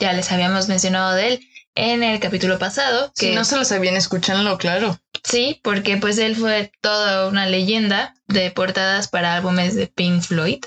Ya 0.00 0.12
les 0.12 0.32
habíamos 0.32 0.66
mencionado 0.66 1.14
de 1.14 1.28
él 1.28 1.40
en 1.78 2.02
el 2.02 2.18
capítulo 2.18 2.58
pasado. 2.58 3.12
Que 3.16 3.28
si 3.28 3.34
no 3.34 3.44
se 3.44 3.56
lo 3.56 3.64
sabían, 3.64 3.96
escúchanlo, 3.96 4.58
claro. 4.58 5.00
Sí, 5.22 5.60
porque 5.62 5.96
pues 5.96 6.18
él 6.18 6.34
fue 6.34 6.72
toda 6.80 7.28
una 7.28 7.46
leyenda 7.46 8.14
de 8.26 8.50
portadas 8.50 9.06
para 9.06 9.34
álbumes 9.34 9.76
de 9.76 9.86
Pink 9.86 10.22
Floyd. 10.22 10.64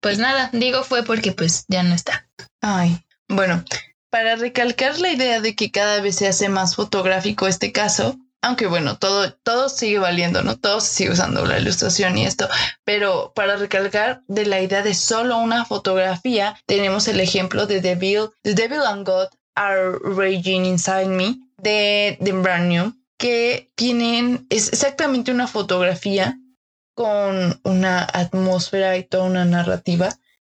Pues 0.00 0.18
nada, 0.18 0.50
digo 0.52 0.84
fue 0.84 1.02
porque 1.02 1.32
pues 1.32 1.64
ya 1.68 1.82
no 1.82 1.94
está. 1.94 2.28
Ay, 2.60 3.02
bueno, 3.26 3.64
para 4.10 4.36
recalcar 4.36 4.98
la 4.98 5.10
idea 5.10 5.40
de 5.40 5.56
que 5.56 5.70
cada 5.70 6.00
vez 6.00 6.16
se 6.16 6.28
hace 6.28 6.50
más 6.50 6.76
fotográfico 6.76 7.46
este 7.46 7.72
caso, 7.72 8.18
aunque 8.42 8.66
bueno, 8.66 8.98
todo, 8.98 9.32
todo 9.32 9.70
sigue 9.70 9.98
valiendo, 9.98 10.42
¿no? 10.42 10.58
Todo 10.58 10.80
se 10.80 10.94
sigue 10.94 11.10
usando 11.10 11.46
la 11.46 11.58
ilustración 11.58 12.18
y 12.18 12.26
esto, 12.26 12.48
pero 12.84 13.32
para 13.34 13.56
recalcar 13.56 14.22
de 14.28 14.44
la 14.44 14.60
idea 14.60 14.82
de 14.82 14.94
solo 14.94 15.38
una 15.38 15.64
fotografía, 15.64 16.56
tenemos 16.66 17.08
el 17.08 17.20
ejemplo 17.20 17.66
de 17.66 17.80
Devil, 17.80 18.28
The 18.42 18.54
Devil 18.54 18.82
and 18.86 19.06
God 19.06 19.28
Are 19.56 19.98
Raging 20.04 20.64
Inside 20.64 21.08
Me 21.08 21.38
de 21.58 22.18
The 22.22 22.92
que 23.18 23.72
tienen, 23.74 24.46
es 24.50 24.68
exactamente 24.68 25.32
una 25.32 25.46
fotografía 25.46 26.38
con 26.94 27.60
una 27.64 28.04
atmósfera 28.04 28.96
y 28.96 29.04
toda 29.04 29.24
una 29.24 29.44
narrativa. 29.44 30.10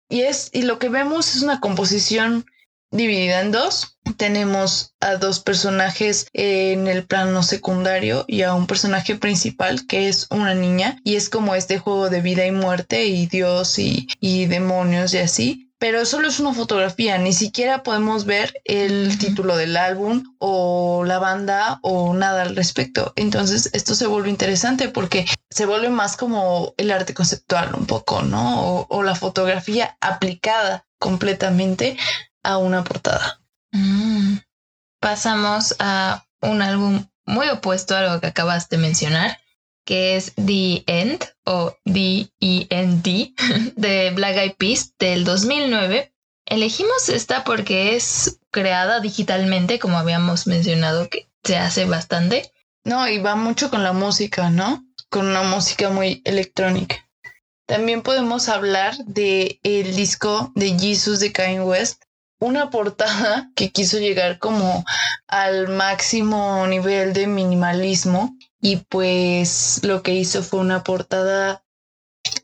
Y 0.09 0.23
es, 0.23 0.50
y 0.52 0.62
lo 0.62 0.78
que 0.78 0.88
vemos 0.88 1.35
es 1.35 1.42
una 1.42 1.61
composición 1.61 2.44
dividida 2.90 3.40
en 3.40 3.52
dos. 3.52 3.99
Tenemos 4.16 4.94
a 5.00 5.16
dos 5.16 5.40
personajes 5.40 6.28
en 6.32 6.87
el 6.87 7.06
plano 7.06 7.42
secundario 7.42 8.25
y 8.28 8.42
a 8.42 8.54
un 8.54 8.66
personaje 8.66 9.16
principal 9.16 9.87
que 9.87 10.09
es 10.09 10.26
una 10.30 10.54
niña 10.54 11.00
y 11.04 11.16
es 11.16 11.30
como 11.30 11.54
este 11.54 11.78
juego 11.78 12.11
de 12.11 12.21
vida 12.21 12.47
y 12.47 12.52
muerte 12.52 13.06
y 13.06 13.26
Dios 13.26 13.78
y, 13.78 14.06
y 14.21 14.47
demonios 14.47 15.14
y 15.14 15.18
así 15.18 15.72
pero 15.83 16.07
solo 16.07 16.29
es 16.29 16.39
una 16.39 16.55
fotografía, 16.55 17.19
ni 17.19 17.33
siquiera 17.33 17.83
podemos 17.83 18.25
ver 18.25 18.55
el 18.65 19.19
título 19.19 19.57
del 19.57 19.77
álbum 19.77 20.23
o 20.39 21.03
la 21.05 21.19
banda 21.19 21.81
o 21.83 22.15
nada 22.15 22.43
al 22.43 22.55
respecto. 22.55 23.12
Entonces 23.17 23.69
esto 23.73 23.97
se 23.97 24.07
vuelve 24.07 24.31
interesante 24.31 24.89
porque 24.89 25.27
se 25.51 25.67
vuelve 25.67 25.89
más 25.89 26.17
como 26.17 26.73
el 26.77 26.93
arte 26.93 27.15
conceptual 27.15 27.75
un 27.75 27.87
poco, 27.87 28.23
¿no? 28.23 28.87
O, 28.89 29.03
la 29.03 29.17
fotografía 29.17 29.97
aplicada 30.01 30.87
completamente 31.01 31.97
a 32.45 32.59
una 32.59 32.85
portada. 32.85 33.41
Mm. 33.73 34.37
Pasamos 35.01 35.75
a 35.81 36.25
un 36.43 36.62
álbum 36.62 37.09
muy 37.27 37.49
opuesto 37.49 37.97
a 37.97 38.03
lo 38.03 38.21
que 38.21 38.29
acabas 38.29 38.69
de 38.69 38.79
mencionar, 38.79 39.41
que 39.85 40.17
es 40.17 40.33
The 40.35 40.85
End 40.87 41.25
o 41.45 41.77
The 41.85 42.29
E-N-D 42.41 43.35
de 43.77 44.11
Black 44.11 44.37
Eyed 44.37 44.55
Peas 44.57 44.95
del 44.99 45.25
2009. 45.25 46.12
Elegimos 46.47 47.09
esta 47.09 47.45
porque 47.45 47.97
es 47.97 48.39
creada 48.51 49.01
digitalmente, 49.01 49.79
como 49.79 49.99
habíamos 49.99 50.47
mencionado 50.47 51.09
que 51.09 51.29
se 51.43 51.57
hace 51.57 51.85
bastante. 51.85 52.53
No, 52.85 53.09
y 53.09 53.19
va 53.19 53.37
mucho 53.37 53.71
con 53.71 53.83
la 53.83 53.93
música, 53.93 54.51
¿no? 54.51 54.85
Con 55.09 55.27
una 55.27 55.43
música 55.43 55.91
muy 55.91 56.21
electrónica. 56.25 57.09
También 57.67 58.03
podemos 58.03 58.49
hablar 58.49 58.97
de 59.07 59.61
el 59.62 59.95
disco 59.95 60.53
de 60.55 60.77
Jesus 60.79 61.21
de 61.21 61.33
Kanye 61.33 61.61
West, 61.61 62.03
una 62.41 62.71
portada 62.71 63.51
que 63.55 63.71
quiso 63.71 63.99
llegar 63.99 64.39
como 64.39 64.85
al 65.29 65.69
máximo 65.69 66.67
nivel 66.67 67.12
de 67.12 67.29
minimalismo 67.29 68.37
y 68.62 68.76
pues 68.76 69.81
lo 69.83 70.02
que 70.02 70.14
hizo 70.14 70.42
fue 70.42 70.61
una 70.61 70.85
portada 70.85 71.64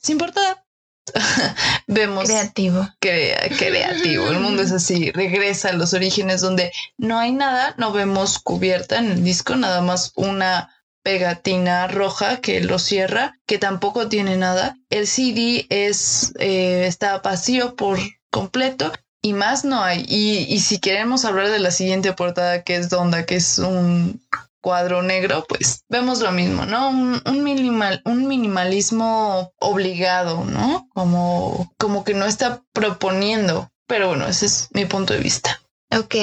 sin 0.03 0.19
portada. 0.19 0.67
Vemos 1.87 2.25
creativo. 2.25 2.87
creativo. 2.99 4.29
El 4.29 4.41
mundo 4.41 4.63
es 4.63 4.73
así. 4.73 5.11
Regresa 5.13 5.71
a 5.71 5.73
los 5.73 5.95
orígenes 5.95 6.43
donde 6.43 6.73
no 6.99 7.19
hay 7.19 7.33
nada, 7.33 7.75
no 7.79 7.93
vemos 7.93 8.39
cubierta 8.41 8.99
en 8.99 9.13
el 9.13 9.25
disco, 9.25 9.57
nada 9.57 9.81
más 9.81 10.13
una 10.17 10.75
pegatina 11.03 11.87
roja 11.87 12.41
que 12.43 12.61
lo 12.61 12.79
cierra, 12.79 13.39
que 13.47 13.59
tampoco 13.59 14.09
tiene 14.09 14.37
nada. 14.37 14.77
El 14.91 15.07
CD 15.07 15.67
es 15.71 16.35
eh, 16.41 16.85
está 16.87 17.21
vacío 17.21 17.77
por 17.77 17.99
completo 18.31 18.93
y 19.23 19.33
más 19.33 19.65
no 19.65 19.83
hay. 19.83 20.05
Y, 20.07 20.53
y 20.53 20.61
si 20.61 20.79
queremos 20.79 21.25
hablar 21.25 21.49
de 21.49 21.61
la 21.61 21.71
siguiente 21.71 22.13
portada 22.13 22.65
que 22.65 22.77
es 22.77 22.91
Donda, 22.91 23.25
que 23.25 23.37
es 23.37 23.59
un 23.59 24.21
cuadro 24.61 25.03
negro, 25.03 25.45
pues 25.49 25.85
vemos 25.89 26.21
lo 26.21 26.33
mismo, 26.33 26.67
¿no? 26.67 26.91
Un, 26.91 27.43
minimal, 27.43 28.03
un 28.05 28.27
minimalismo 28.27 29.53
obligado, 29.59 30.45
¿no? 30.45 30.89
Como, 30.95 31.73
como 31.79 32.05
que 32.05 32.15
no 32.15 32.27
está 32.27 32.63
proponiendo. 32.73 33.71
Pero 33.87 34.09
bueno, 34.09 34.27
ese 34.27 34.47
es 34.47 34.69
mi 34.73 34.85
punto 34.85 35.15
de 35.15 35.21
vista. 35.21 35.61
Ok. 35.97 36.15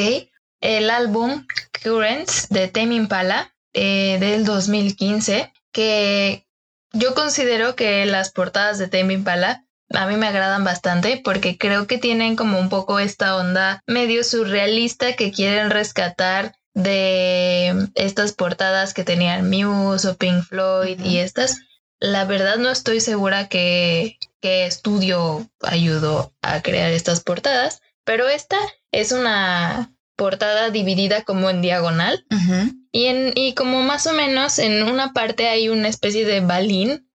El 0.62 0.90
álbum 0.90 1.46
Currents 1.84 2.50
de 2.50 2.68
Tame 2.68 2.96
Impala 2.96 3.54
eh, 3.74 4.18
del 4.20 4.46
2015, 4.46 5.52
que 5.72 6.48
yo 6.94 7.14
considero 7.14 7.76
que 7.76 8.06
las 8.06 8.32
portadas 8.32 8.78
de 8.78 8.88
Tame 8.88 9.14
Impala 9.14 9.66
a 9.94 10.08
mí 10.08 10.16
me 10.16 10.28
agradan 10.28 10.64
bastante 10.64 11.22
porque 11.24 11.58
creo 11.58 11.88
que 11.88 11.98
tienen 11.98 12.36
como 12.36 12.60
un 12.60 12.70
poco 12.70 13.00
esta 13.00 13.36
onda 13.36 13.82
medio 13.86 14.24
surrealista 14.24 15.16
que 15.16 15.32
quieren 15.32 15.70
rescatar 15.70 16.56
de 16.76 17.90
estas 17.96 18.34
portadas 18.34 18.94
que 18.94 19.04
tenían 19.04 19.50
Muse 19.50 20.08
o 20.10 20.16
Pink 20.16 20.44
Floyd 20.44 21.00
y 21.04 21.18
estas, 21.18 21.58
la 22.00 22.26
verdad 22.26 22.58
no 22.58 22.70
estoy 22.70 23.00
segura 23.00 23.48
que, 23.48 24.20
qué 24.42 24.68
estudio 24.68 25.50
ayudó 25.62 26.34
a 26.42 26.62
crear 26.62 26.92
estas 26.92 27.22
portadas, 27.22 27.82
pero 28.04 28.28
esta 28.28 28.58
es 28.92 29.12
una 29.12 29.92
portada 30.16 30.70
dividida 30.70 31.24
como 31.24 31.50
en 31.50 31.62
diagonal 31.62 32.26
y, 32.92 33.06
en, 33.06 33.32
y 33.36 33.54
como 33.54 33.82
más 33.82 34.06
o 34.08 34.14
menos 34.14 34.60
en 34.60 34.84
una 34.84 35.14
parte 35.14 35.48
hay 35.48 35.68
una 35.70 35.88
especie 35.88 36.26
de 36.26 36.42
balín 36.42 37.10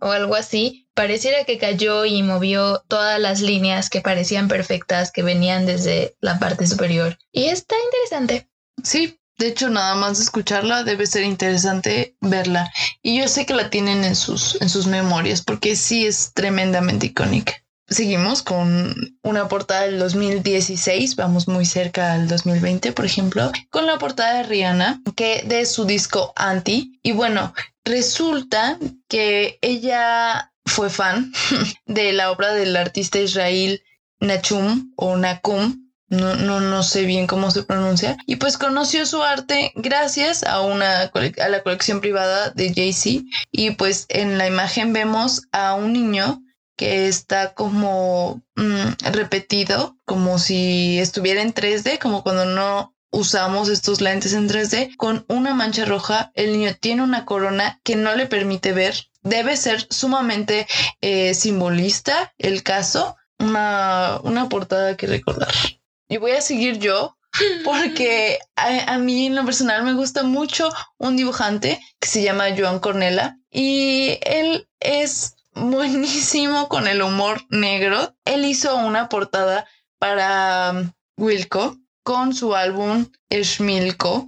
o 0.00 0.10
algo 0.10 0.34
así 0.34 0.88
pareciera 0.94 1.44
que 1.44 1.58
cayó 1.58 2.04
y 2.04 2.22
movió 2.22 2.82
todas 2.88 3.20
las 3.20 3.40
líneas 3.40 3.90
que 3.90 4.00
parecían 4.00 4.48
perfectas 4.48 5.12
que 5.12 5.22
venían 5.22 5.66
desde 5.66 6.16
la 6.20 6.38
parte 6.38 6.66
superior. 6.66 7.18
Y 7.30 7.44
está 7.44 7.76
interesante. 7.84 8.48
Sí, 8.82 9.18
de 9.38 9.48
hecho, 9.48 9.70
nada 9.70 9.94
más 9.94 10.18
de 10.18 10.24
escucharla 10.24 10.84
debe 10.84 11.06
ser 11.06 11.24
interesante 11.24 12.16
verla. 12.20 12.70
Y 13.02 13.18
yo 13.18 13.28
sé 13.28 13.46
que 13.46 13.54
la 13.54 13.70
tienen 13.70 14.04
en 14.04 14.14
sus, 14.14 14.60
en 14.60 14.68
sus 14.68 14.86
memorias 14.86 15.42
porque 15.42 15.74
sí 15.76 16.06
es 16.06 16.32
tremendamente 16.32 17.06
icónica. 17.06 17.54
Seguimos 17.88 18.42
con 18.42 18.94
una 19.22 19.48
portada 19.48 19.82
del 19.82 19.98
2016, 19.98 21.16
vamos 21.16 21.48
muy 21.48 21.66
cerca 21.66 22.14
al 22.14 22.26
2020, 22.28 22.92
por 22.92 23.04
ejemplo, 23.04 23.50
con 23.70 23.86
la 23.86 23.98
portada 23.98 24.38
de 24.38 24.42
Rihanna, 24.44 25.02
que 25.16 25.42
de 25.46 25.66
su 25.66 25.84
disco 25.84 26.32
Anti. 26.36 26.98
Y 27.02 27.12
bueno, 27.12 27.52
resulta 27.84 28.78
que 29.08 29.58
ella 29.60 30.52
fue 30.64 30.88
fan 30.88 31.32
de 31.86 32.12
la 32.12 32.30
obra 32.30 32.54
del 32.54 32.76
artista 32.76 33.18
Israel 33.18 33.82
Nachum 34.20 34.92
o 34.96 35.16
Nakum, 35.16 35.81
no, 36.12 36.36
no, 36.36 36.60
no 36.60 36.82
sé 36.82 37.06
bien 37.06 37.26
cómo 37.26 37.50
se 37.50 37.62
pronuncia. 37.62 38.18
Y 38.26 38.36
pues 38.36 38.58
conoció 38.58 39.06
su 39.06 39.22
arte 39.22 39.72
gracias 39.74 40.44
a 40.44 40.60
una 40.60 41.10
a 41.10 41.48
la 41.48 41.62
colección 41.62 42.02
privada 42.02 42.50
de 42.50 42.72
Jay-Z. 42.74 43.24
Y 43.50 43.70
pues 43.72 44.04
en 44.10 44.36
la 44.36 44.46
imagen 44.46 44.92
vemos 44.92 45.48
a 45.52 45.74
un 45.74 45.94
niño 45.94 46.42
que 46.76 47.08
está 47.08 47.54
como 47.54 48.42
mm, 48.56 49.12
repetido, 49.12 49.96
como 50.04 50.38
si 50.38 50.98
estuviera 50.98 51.40
en 51.40 51.54
3D, 51.54 51.98
como 51.98 52.22
cuando 52.22 52.44
no 52.44 52.94
usamos 53.10 53.70
estos 53.70 54.02
lentes 54.02 54.34
en 54.34 54.50
3D, 54.50 54.96
con 54.96 55.24
una 55.28 55.54
mancha 55.54 55.86
roja. 55.86 56.30
El 56.34 56.52
niño 56.52 56.76
tiene 56.78 57.02
una 57.02 57.24
corona 57.24 57.80
que 57.84 57.96
no 57.96 58.14
le 58.14 58.26
permite 58.26 58.74
ver. 58.74 59.08
Debe 59.22 59.56
ser 59.56 59.86
sumamente 59.88 60.66
eh, 61.00 61.32
simbolista 61.32 62.34
el 62.36 62.62
caso. 62.62 63.16
Una, 63.38 64.20
una 64.22 64.50
portada 64.50 64.96
que 64.96 65.06
recordar 65.06 65.52
y 66.12 66.18
voy 66.18 66.32
a 66.32 66.42
seguir 66.42 66.78
yo 66.78 67.16
porque 67.64 68.38
a, 68.56 68.98
mí 68.98 69.28
en 69.28 69.34
lo 69.34 69.46
personal 69.46 69.82
me 69.82 69.94
gusta 69.94 70.22
mucho 70.22 70.68
un 70.98 71.16
dibujante 71.16 71.80
que 71.98 72.06
se 72.06 72.22
llama 72.22 72.54
Joan 72.54 72.80
Cornela 72.80 73.38
y 73.50 74.18
él 74.20 74.68
es 74.80 75.36
buenísimo 75.54 76.68
con 76.68 76.86
el 76.86 77.00
humor 77.00 77.40
negro. 77.48 78.14
Él 78.26 78.44
hizo 78.44 78.76
una 78.76 79.08
portada 79.08 79.66
para 79.98 80.72
um, 80.72 80.92
Wilco 81.16 81.78
con 82.02 82.34
su 82.34 82.54
álbum 82.54 83.06
Schmilko. 83.30 84.26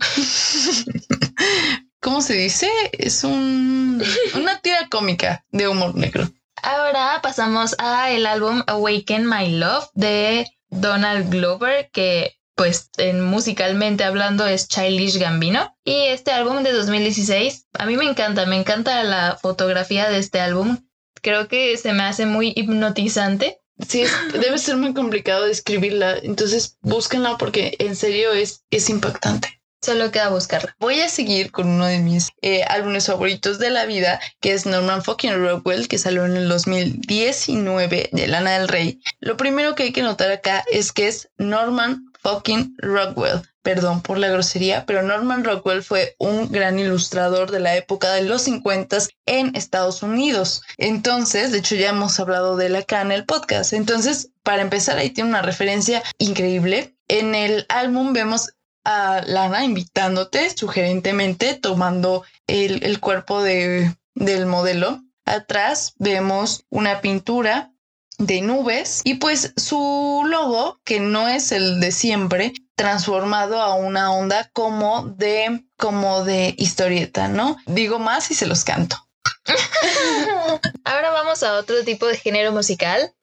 ¿Cómo 2.00 2.22
se 2.22 2.32
dice? 2.32 2.70
Es 2.92 3.24
un, 3.24 4.02
una 4.36 4.58
tira 4.60 4.88
cómica 4.88 5.44
de 5.50 5.68
humor 5.68 5.94
negro. 5.94 6.30
Ahora 6.62 7.20
pasamos 7.22 7.76
a 7.78 8.10
el 8.10 8.24
álbum 8.24 8.62
Awaken 8.68 9.28
My 9.28 9.50
Love 9.50 9.90
de 9.92 10.46
Donald 10.80 11.30
Glover, 11.30 11.90
que 11.92 12.36
pues 12.56 12.90
en 12.98 13.20
musicalmente 13.20 14.04
hablando 14.04 14.46
es 14.46 14.68
Childish 14.68 15.18
Gambino. 15.18 15.76
Y 15.84 15.94
este 16.08 16.30
álbum 16.30 16.62
de 16.62 16.72
2016, 16.72 17.66
a 17.72 17.86
mí 17.86 17.96
me 17.96 18.04
encanta, 18.04 18.46
me 18.46 18.56
encanta 18.56 19.02
la 19.02 19.38
fotografía 19.40 20.08
de 20.08 20.18
este 20.18 20.40
álbum. 20.40 20.78
Creo 21.20 21.48
que 21.48 21.76
se 21.76 21.92
me 21.92 22.02
hace 22.02 22.26
muy 22.26 22.52
hipnotizante. 22.54 23.60
Sí, 23.88 24.04
debe 24.32 24.58
ser 24.58 24.76
muy 24.76 24.94
complicado 24.94 25.46
describirla, 25.46 26.16
entonces 26.22 26.78
búsquenla 26.80 27.38
porque 27.38 27.74
en 27.80 27.96
serio 27.96 28.32
es, 28.32 28.64
es 28.70 28.88
impactante. 28.88 29.60
Solo 29.84 30.10
queda 30.10 30.30
buscarla. 30.30 30.74
Voy 30.80 31.02
a 31.02 31.10
seguir 31.10 31.50
con 31.50 31.68
uno 31.68 31.84
de 31.84 31.98
mis 31.98 32.30
eh, 32.40 32.62
álbumes 32.62 33.06
favoritos 33.06 33.58
de 33.58 33.68
la 33.68 33.84
vida, 33.84 34.18
que 34.40 34.54
es 34.54 34.64
Norman 34.64 35.04
fucking 35.04 35.34
Rockwell, 35.34 35.88
que 35.88 35.98
salió 35.98 36.24
en 36.24 36.38
el 36.38 36.48
2019 36.48 38.08
de 38.10 38.26
Lana 38.26 38.58
del 38.58 38.68
Rey. 38.68 39.02
Lo 39.20 39.36
primero 39.36 39.74
que 39.74 39.82
hay 39.82 39.92
que 39.92 40.00
notar 40.00 40.30
acá 40.30 40.64
es 40.72 40.90
que 40.90 41.08
es 41.08 41.28
Norman 41.36 42.10
fucking 42.22 42.74
Rockwell. 42.78 43.42
Perdón 43.60 44.00
por 44.00 44.16
la 44.16 44.28
grosería, 44.28 44.86
pero 44.86 45.02
Norman 45.02 45.44
Rockwell 45.44 45.82
fue 45.82 46.16
un 46.18 46.50
gran 46.50 46.78
ilustrador 46.78 47.50
de 47.50 47.60
la 47.60 47.76
época 47.76 48.10
de 48.14 48.22
los 48.22 48.40
50 48.40 48.96
en 49.26 49.54
Estados 49.54 50.02
Unidos. 50.02 50.62
Entonces, 50.78 51.52
de 51.52 51.58
hecho 51.58 51.74
ya 51.74 51.90
hemos 51.90 52.18
hablado 52.18 52.56
de 52.56 52.66
él 52.66 52.76
acá 52.76 53.02
en 53.02 53.12
el 53.12 53.26
podcast. 53.26 53.74
Entonces, 53.74 54.30
para 54.42 54.62
empezar, 54.62 54.96
ahí 54.96 55.10
tiene 55.10 55.28
una 55.28 55.42
referencia 55.42 56.02
increíble. 56.16 56.94
En 57.06 57.34
el 57.34 57.66
álbum 57.68 58.14
vemos 58.14 58.48
a 58.84 59.22
Lana 59.26 59.64
invitándote 59.64 60.50
sugerentemente, 60.56 61.54
tomando 61.54 62.24
el, 62.46 63.00
cuerpo 63.00 63.42
de, 63.42 63.94
del 64.14 64.46
modelo. 64.46 65.02
Atrás 65.24 65.94
vemos 65.98 66.64
una 66.70 67.00
pintura 67.00 67.72
de 68.18 68.42
nubes 68.42 69.00
y 69.04 69.14
pues 69.14 69.52
su 69.56 70.22
logo, 70.26 70.80
que 70.84 71.00
no 71.00 71.28
es 71.28 71.50
el 71.50 71.80
de 71.80 71.90
siempre, 71.90 72.52
transformado 72.76 73.60
a 73.60 73.74
una 73.74 74.12
onda 74.12 74.50
como 74.52 75.06
de 75.08 75.64
como 75.76 76.24
de 76.24 76.54
historieta, 76.56 77.28
¿no? 77.28 77.56
Digo 77.66 77.98
más 77.98 78.30
y 78.30 78.34
se 78.34 78.46
los 78.46 78.64
canto. 78.64 78.96
Ahora 80.84 81.10
vamos 81.10 81.42
a 81.42 81.54
otro 81.54 81.84
tipo 81.84 82.06
de 82.06 82.16
género 82.16 82.52
musical 82.52 83.14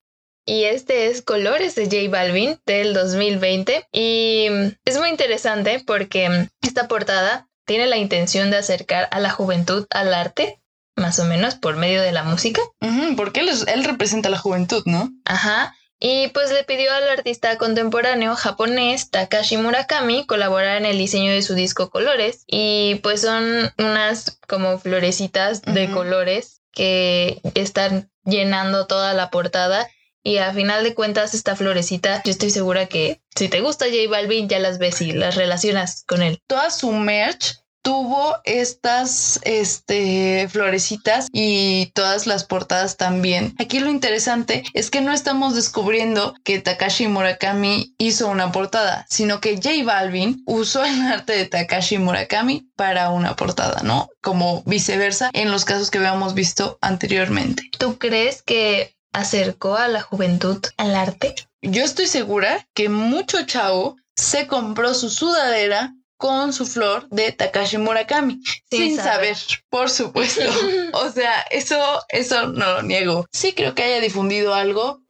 y 0.46 0.64
este 0.66 1.08
es 1.08 1.22
Colores 1.22 1.76
de 1.76 1.86
J 1.86 2.10
Balvin 2.10 2.60
del 2.66 2.94
2020 2.94 3.88
y 3.92 4.48
es 4.86 4.98
muy 4.98 5.10
interesante 5.10 5.84
porque 5.86 6.50
esta 6.62 6.88
portada 6.88 7.48
tiene 7.66 7.88
la 7.88 7.98
intención 7.98 8.52
de 8.52 8.58
acercar 8.58 9.08
a 9.12 9.20
la 9.20 9.30
juventud 9.30 9.86
al 9.92 10.14
arte, 10.14 10.60
más 10.96 11.20
o 11.20 11.26
menos 11.26 11.56
por 11.56 11.78
medio 11.78 12.02
de 12.02 12.12
la 12.12 12.24
música. 12.24 12.62
porque 13.16 13.42
él, 13.42 13.84
representa 13.84 14.28
a 14.28 14.32
la 14.32 14.38
juventud, 14.38 14.84
¿no? 14.86 15.10
Ajá. 15.26 15.76
Y 16.00 16.30
pues 16.30 16.52
le 16.52 16.64
pidió 16.64 16.92
al 16.92 17.08
artista 17.10 17.58
contemporáneo 17.60 18.36
japonés 18.36 19.12
Takashi 19.12 19.58
Murakami 19.58 20.26
colaborar 20.26 20.78
en 20.78 20.86
el 20.86 20.98
diseño 20.98 21.32
de 21.32 21.44
su 21.44 21.54
disco 21.54 21.92
Colores. 21.92 22.44
Y 22.48 22.96
pues 23.04 23.22
son 23.22 23.72
unas 23.78 24.40
como 24.48 24.80
florecitas 24.80 25.62
de 25.62 25.92
colores 25.92 26.64
que 26.74 27.40
están 27.54 28.10
llenando 28.26 28.88
toda 28.88 29.14
la 29.14 29.30
portada 29.30 29.88
y 30.24 30.38
a 30.38 30.54
final 30.54 30.84
de 30.84 30.94
cuentas, 30.94 31.34
esta 31.34 31.56
florecita, 31.56 32.22
yo 32.24 32.32
estoy 32.32 32.50
segura 32.50 32.86
que 32.88 33.22
si 33.36 33.50
te 33.50 33.62
gusta 33.62 33.86
J 33.86 34.10
Balvin, 34.10 34.50
ya 34.50 34.60
las 34.60 34.78
ves 34.78 35.02
y 35.02 35.14
las 35.14 35.36
relacionas 35.36 36.04
con 36.06 36.22
él. 36.22 36.40
Toda 36.48 36.70
su 36.70 36.92
merch 36.92 37.62
tuvo 37.82 38.36
estas 38.44 39.40
este, 39.44 40.48
florecitas 40.50 41.28
y 41.32 41.88
todas 41.94 42.28
las 42.28 42.44
portadas 42.44 42.98
también. 42.98 43.56
Aquí 43.60 43.80
lo 43.80 43.90
interesante 43.90 44.64
es 44.74 44.90
que 44.90 45.02
no 45.02 45.12
estamos 45.12 45.56
descubriendo 45.56 46.34
que 46.44 46.60
Takashi 46.60 47.08
Murakami 47.08 47.96
hizo 47.98 48.28
una 48.28 48.52
portada, 48.52 49.06
sino 49.10 49.42
que 49.42 49.56
J 49.56 49.84
Balvin 49.84 50.44
usó 50.46 50.84
el 50.84 51.02
arte 51.02 51.34
de 51.34 51.46
Takashi 51.46 51.98
Murakami 51.98 52.70
para 52.76 53.10
una 53.10 53.36
portada, 53.36 53.82
¿no? 53.84 54.10
Como 54.22 54.64
viceversa 54.66 55.30
en 55.34 55.52
los 55.52 55.66
casos 55.66 55.90
que 55.90 55.98
habíamos 55.98 56.34
visto 56.34 56.78
anteriormente. 56.82 57.64
¿Tú 57.78 57.98
crees 57.98 58.44
que 58.44 58.96
acercó 59.14 59.76
a 59.76 59.88
la 59.88 60.02
juventud 60.02 60.66
al 60.78 60.96
arte? 60.96 61.36
Yo 61.62 61.84
estoy 61.84 62.08
segura 62.08 62.68
que 62.74 62.90
mucho 62.90 63.46
chavo 63.46 63.98
se 64.16 64.48
compró 64.48 64.94
su 64.94 65.10
sudadera 65.10 65.94
con 66.18 66.54
su 66.54 66.68
flor 66.68 67.10
de 67.10 67.32
Takashi 67.32 67.80
Murakami, 67.80 68.40
sin, 68.70 68.96
saber. 68.96 69.36
por 69.70 69.90
supuesto. 69.90 70.44
o 70.94 71.10
sea, 71.10 71.42
eso, 71.50 71.78
eso 72.10 72.48
no 72.48 72.74
lo 72.74 72.82
niego. 72.84 73.26
Sí 73.32 73.54
creo 73.54 73.74
que 73.74 73.84
haya 73.84 74.00
difundido 74.00 74.54
algo. 74.54 75.02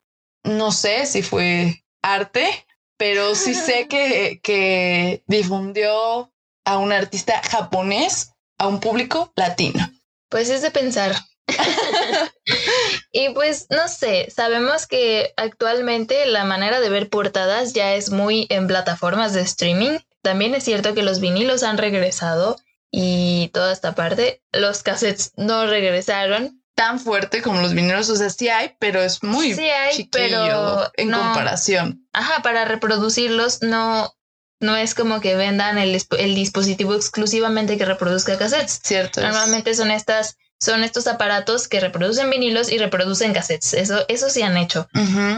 No 0.43 0.71
sé 0.71 1.05
si 1.05 1.21
fue 1.21 1.83
arte, 2.01 2.65
pero 2.97 3.35
sí 3.35 3.53
sé 3.53 3.87
que, 3.89 4.39
que 4.41 5.23
difundió 5.27 6.31
a 6.63 6.77
un 6.77 6.93
artista 6.93 7.41
japonés 7.43 8.31
a 8.57 8.67
un 8.67 8.79
público 8.79 9.33
latino. 9.35 9.91
Pues 10.29 10.49
es 10.49 10.61
de 10.61 10.71
pensar. 10.71 11.13
y 13.11 13.29
pues 13.29 13.67
no 13.69 13.87
sé, 13.87 14.29
sabemos 14.29 14.87
que 14.87 15.33
actualmente 15.37 16.25
la 16.25 16.43
manera 16.43 16.79
de 16.79 16.89
ver 16.89 17.09
portadas 17.09 17.73
ya 17.73 17.93
es 17.93 18.09
muy 18.11 18.47
en 18.49 18.67
plataformas 18.67 19.33
de 19.33 19.41
streaming. 19.41 19.99
También 20.21 20.53
es 20.55 20.63
cierto 20.63 20.93
que 20.93 21.03
los 21.03 21.19
vinilos 21.19 21.63
han 21.63 21.77
regresado 21.77 22.57
y 22.91 23.49
toda 23.53 23.71
esta 23.71 23.95
parte, 23.95 24.43
los 24.51 24.83
cassettes 24.83 25.31
no 25.37 25.65
regresaron. 25.65 26.61
Tan 26.75 26.99
fuerte 26.99 27.41
como 27.41 27.61
los 27.61 27.73
vinilos, 27.73 28.09
o 28.09 28.15
sea, 28.15 28.29
sí 28.29 28.49
hay, 28.49 28.75
pero 28.79 29.01
es 29.01 29.23
muy 29.23 29.53
sí 29.53 29.69
hay, 29.69 30.07
pero 30.11 30.89
en 30.95 31.11
comparación. 31.11 32.07
Ajá, 32.13 32.41
para 32.41 32.65
reproducirlos 32.65 33.61
no, 33.61 34.15
no 34.59 34.75
es 34.77 34.95
como 34.95 35.19
que 35.19 35.35
vendan 35.35 35.77
el, 35.77 36.01
el 36.17 36.35
dispositivo 36.35 36.95
exclusivamente 36.95 37.77
que 37.77 37.85
reproduzca 37.85 38.37
cassettes. 38.37 38.79
Cierto. 38.83 39.21
Normalmente 39.21 39.75
son 39.75 39.91
estas 39.91 40.37
son 40.61 40.83
estos 40.83 41.07
aparatos 41.07 41.67
que 41.67 41.79
reproducen 41.79 42.29
vinilos 42.29 42.71
y 42.71 42.77
reproducen 42.77 43.33
cassettes. 43.33 43.73
Eso, 43.73 44.05
eso 44.07 44.29
sí 44.29 44.43
han 44.43 44.57
hecho. 44.57 44.87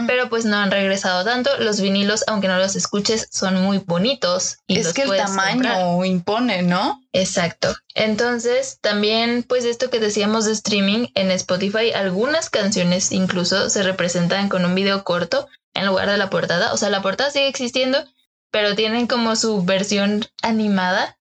Pero 0.06 0.28
pues 0.28 0.44
no 0.44 0.58
han 0.58 0.70
regresado 0.70 1.24
tanto. 1.24 1.50
Los 1.60 1.80
vinilos, 1.80 2.24
aunque 2.26 2.46
no 2.46 2.58
los 2.58 2.76
escuches, 2.76 3.28
son 3.30 3.62
muy 3.62 3.78
bonitos. 3.78 4.58
Y 4.66 4.78
es 4.78 4.92
que 4.92 5.02
el 5.02 5.16
tamaño 5.16 6.04
impone, 6.04 6.62
¿no? 6.62 7.00
Exacto. 7.14 7.74
Entonces, 7.94 8.78
también, 8.82 9.44
pues 9.44 9.64
esto 9.64 9.88
que 9.88 9.98
decíamos 9.98 10.44
de 10.44 10.52
streaming 10.52 11.06
en 11.14 11.30
Spotify, 11.30 11.92
algunas 11.94 12.50
canciones 12.50 13.10
incluso 13.10 13.70
se 13.70 13.82
representan 13.82 14.50
con 14.50 14.66
un 14.66 14.74
video 14.74 15.04
corto 15.04 15.48
en 15.72 15.86
lugar 15.86 16.10
de 16.10 16.18
la 16.18 16.28
portada. 16.28 16.74
O 16.74 16.76
sea, 16.76 16.90
la 16.90 17.00
portada 17.00 17.30
sigue 17.30 17.48
existiendo, 17.48 18.04
pero 18.50 18.74
tienen 18.74 19.06
como 19.06 19.36
su 19.36 19.64
versión 19.64 20.26
animada 20.42 21.16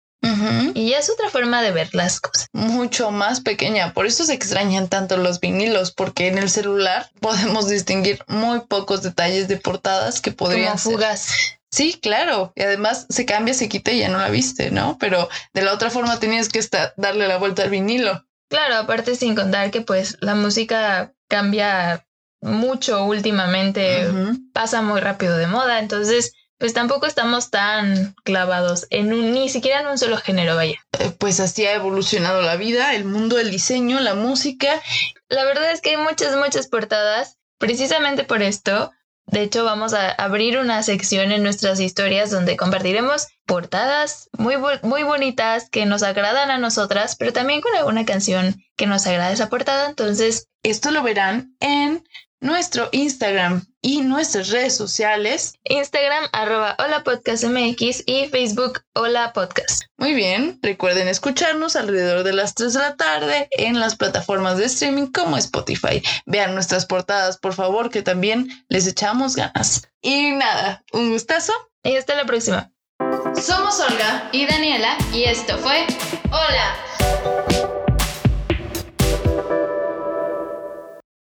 y 0.74 0.90
ya 0.90 1.00
es 1.00 1.10
otra 1.10 1.30
forma 1.30 1.62
de 1.62 1.72
ver 1.72 1.94
las 1.94 2.20
cosas. 2.20 2.48
Mucho 2.54 3.12
más 3.12 3.42
pequeña. 3.42 3.94
Por 3.94 4.06
eso 4.06 4.24
se 4.24 4.34
extrañan 4.34 4.88
tanto 4.88 5.18
los 5.18 5.40
vinilos, 5.40 5.92
porque 5.92 6.28
en 6.28 6.38
el 6.38 6.50
celular 6.50 7.10
podemos 7.20 7.68
distinguir 7.68 8.24
muy 8.28 8.62
pocos 8.62 9.04
detalles 9.04 9.48
de 9.48 9.58
portadas 9.58 10.22
que 10.22 10.32
podrían 10.32 10.78
Como 10.78 10.96
fugas. 10.96 11.30
Sí, 11.72 12.00
claro. 12.02 12.54
Y 12.56 12.62
además 12.62 13.08
se 13.10 13.26
cambia, 13.26 13.54
se 13.54 13.68
quita 13.68 13.92
y 13.92 14.00
ya 14.00 14.10
no 14.10 14.20
la 14.20 14.30
viste, 14.30 14.72
¿no? 14.72 14.98
Pero 15.00 15.28
de 15.54 15.64
la 15.64 15.74
otra 15.74 15.90
forma 15.90 16.20
tenías 16.20 16.50
que 16.50 16.60
estar, 16.60 16.94
darle 16.98 17.28
la 17.28 17.38
vuelta 17.38 17.64
al 17.64 17.72
vinilo. 17.72 18.26
Claro, 18.50 18.76
aparte 18.76 19.16
sin 19.16 19.36
contar 19.36 19.72
que 19.72 19.82
pues 19.82 20.18
la 20.22 20.36
música 20.36 21.14
cambia 21.28 22.06
mucho 22.42 23.06
últimamente, 23.06 24.08
pasa 24.54 24.82
muy 24.82 25.00
rápido 25.00 25.38
de 25.38 25.48
moda, 25.48 25.80
entonces 25.80 26.34
pues 26.64 26.74
tampoco 26.74 27.08
estamos 27.08 27.50
tan 27.50 28.16
clavados 28.24 28.88
en 28.90 29.12
un, 29.12 29.34
ni 29.34 29.50
siquiera 29.50 29.82
en 29.82 29.88
un 29.88 29.98
solo 29.98 30.16
género, 30.16 30.56
vaya. 30.56 30.78
Eh, 30.98 31.12
pues 31.20 31.42
así 31.42 31.66
ha 31.66 31.74
evolucionado 31.74 32.42
la 32.42 32.56
vida, 32.56 32.96
el 32.96 33.04
mundo, 33.04 33.38
el 33.38 33.52
diseño, 33.52 34.00
la 34.00 34.16
música. 34.16 34.82
La 35.28 35.44
verdad 35.44 35.72
es 35.72 35.82
que 35.82 35.90
hay 35.90 35.98
muchas, 35.98 36.38
muchas 36.38 36.70
portadas, 36.70 37.38
precisamente 37.58 38.24
por 38.24 38.42
esto. 38.42 38.92
De 39.26 39.42
hecho, 39.42 39.66
vamos 39.66 39.94
a 39.94 40.10
abrir 40.12 40.58
una 40.58 40.82
sección 40.84 41.34
en 41.34 41.44
nuestras 41.44 41.82
historias 41.82 42.32
donde 42.32 42.56
compartiremos 42.56 43.28
portadas 43.46 44.30
muy, 44.32 44.56
muy 44.84 45.04
bonitas 45.04 45.70
que 45.70 45.86
nos 45.86 46.02
agradan 46.02 46.50
a 46.50 46.60
nosotras, 46.60 47.18
pero 47.18 47.34
también 47.34 47.60
con 47.60 47.76
alguna 47.76 48.06
canción 48.06 48.56
que 48.78 48.88
nos 48.88 49.06
agrada 49.06 49.34
esa 49.34 49.50
portada. 49.50 49.90
Entonces, 49.90 50.48
esto 50.64 50.92
lo 50.92 51.04
verán 51.04 51.58
en 51.60 52.06
nuestro 52.44 52.90
Instagram 52.92 53.66
y 53.82 54.02
nuestras 54.02 54.50
redes 54.50 54.76
sociales. 54.76 55.54
Instagram 55.64 56.26
arroba 56.34 56.76
hola 56.78 57.04
podcast 57.04 57.46
mx 57.46 58.04
y 58.06 58.28
Facebook 58.28 58.84
hola 58.94 59.32
podcast. 59.34 59.84
Muy 59.98 60.14
bien, 60.14 60.60
recuerden 60.62 61.08
escucharnos 61.08 61.76
alrededor 61.76 62.24
de 62.24 62.34
las 62.34 62.54
3 62.54 62.74
de 62.74 62.80
la 62.80 62.96
tarde 62.96 63.48
en 63.52 63.80
las 63.80 63.96
plataformas 63.96 64.58
de 64.58 64.66
streaming 64.66 65.08
como 65.08 65.38
Spotify. 65.38 66.04
Vean 66.26 66.54
nuestras 66.54 66.86
portadas, 66.86 67.38
por 67.38 67.54
favor, 67.54 67.90
que 67.90 68.02
también 68.02 68.50
les 68.68 68.86
echamos 68.88 69.36
ganas. 69.36 69.88
Y 70.02 70.32
nada, 70.32 70.84
un 70.92 71.12
gustazo. 71.12 71.54
Y 71.82 71.96
hasta 71.96 72.16
la 72.16 72.26
próxima. 72.26 72.72
Somos 73.42 73.80
Olga 73.80 74.30
y 74.32 74.46
Daniela 74.46 74.98
y 75.12 75.24
esto 75.24 75.58
fue 75.58 75.86
Hola. 76.30 77.33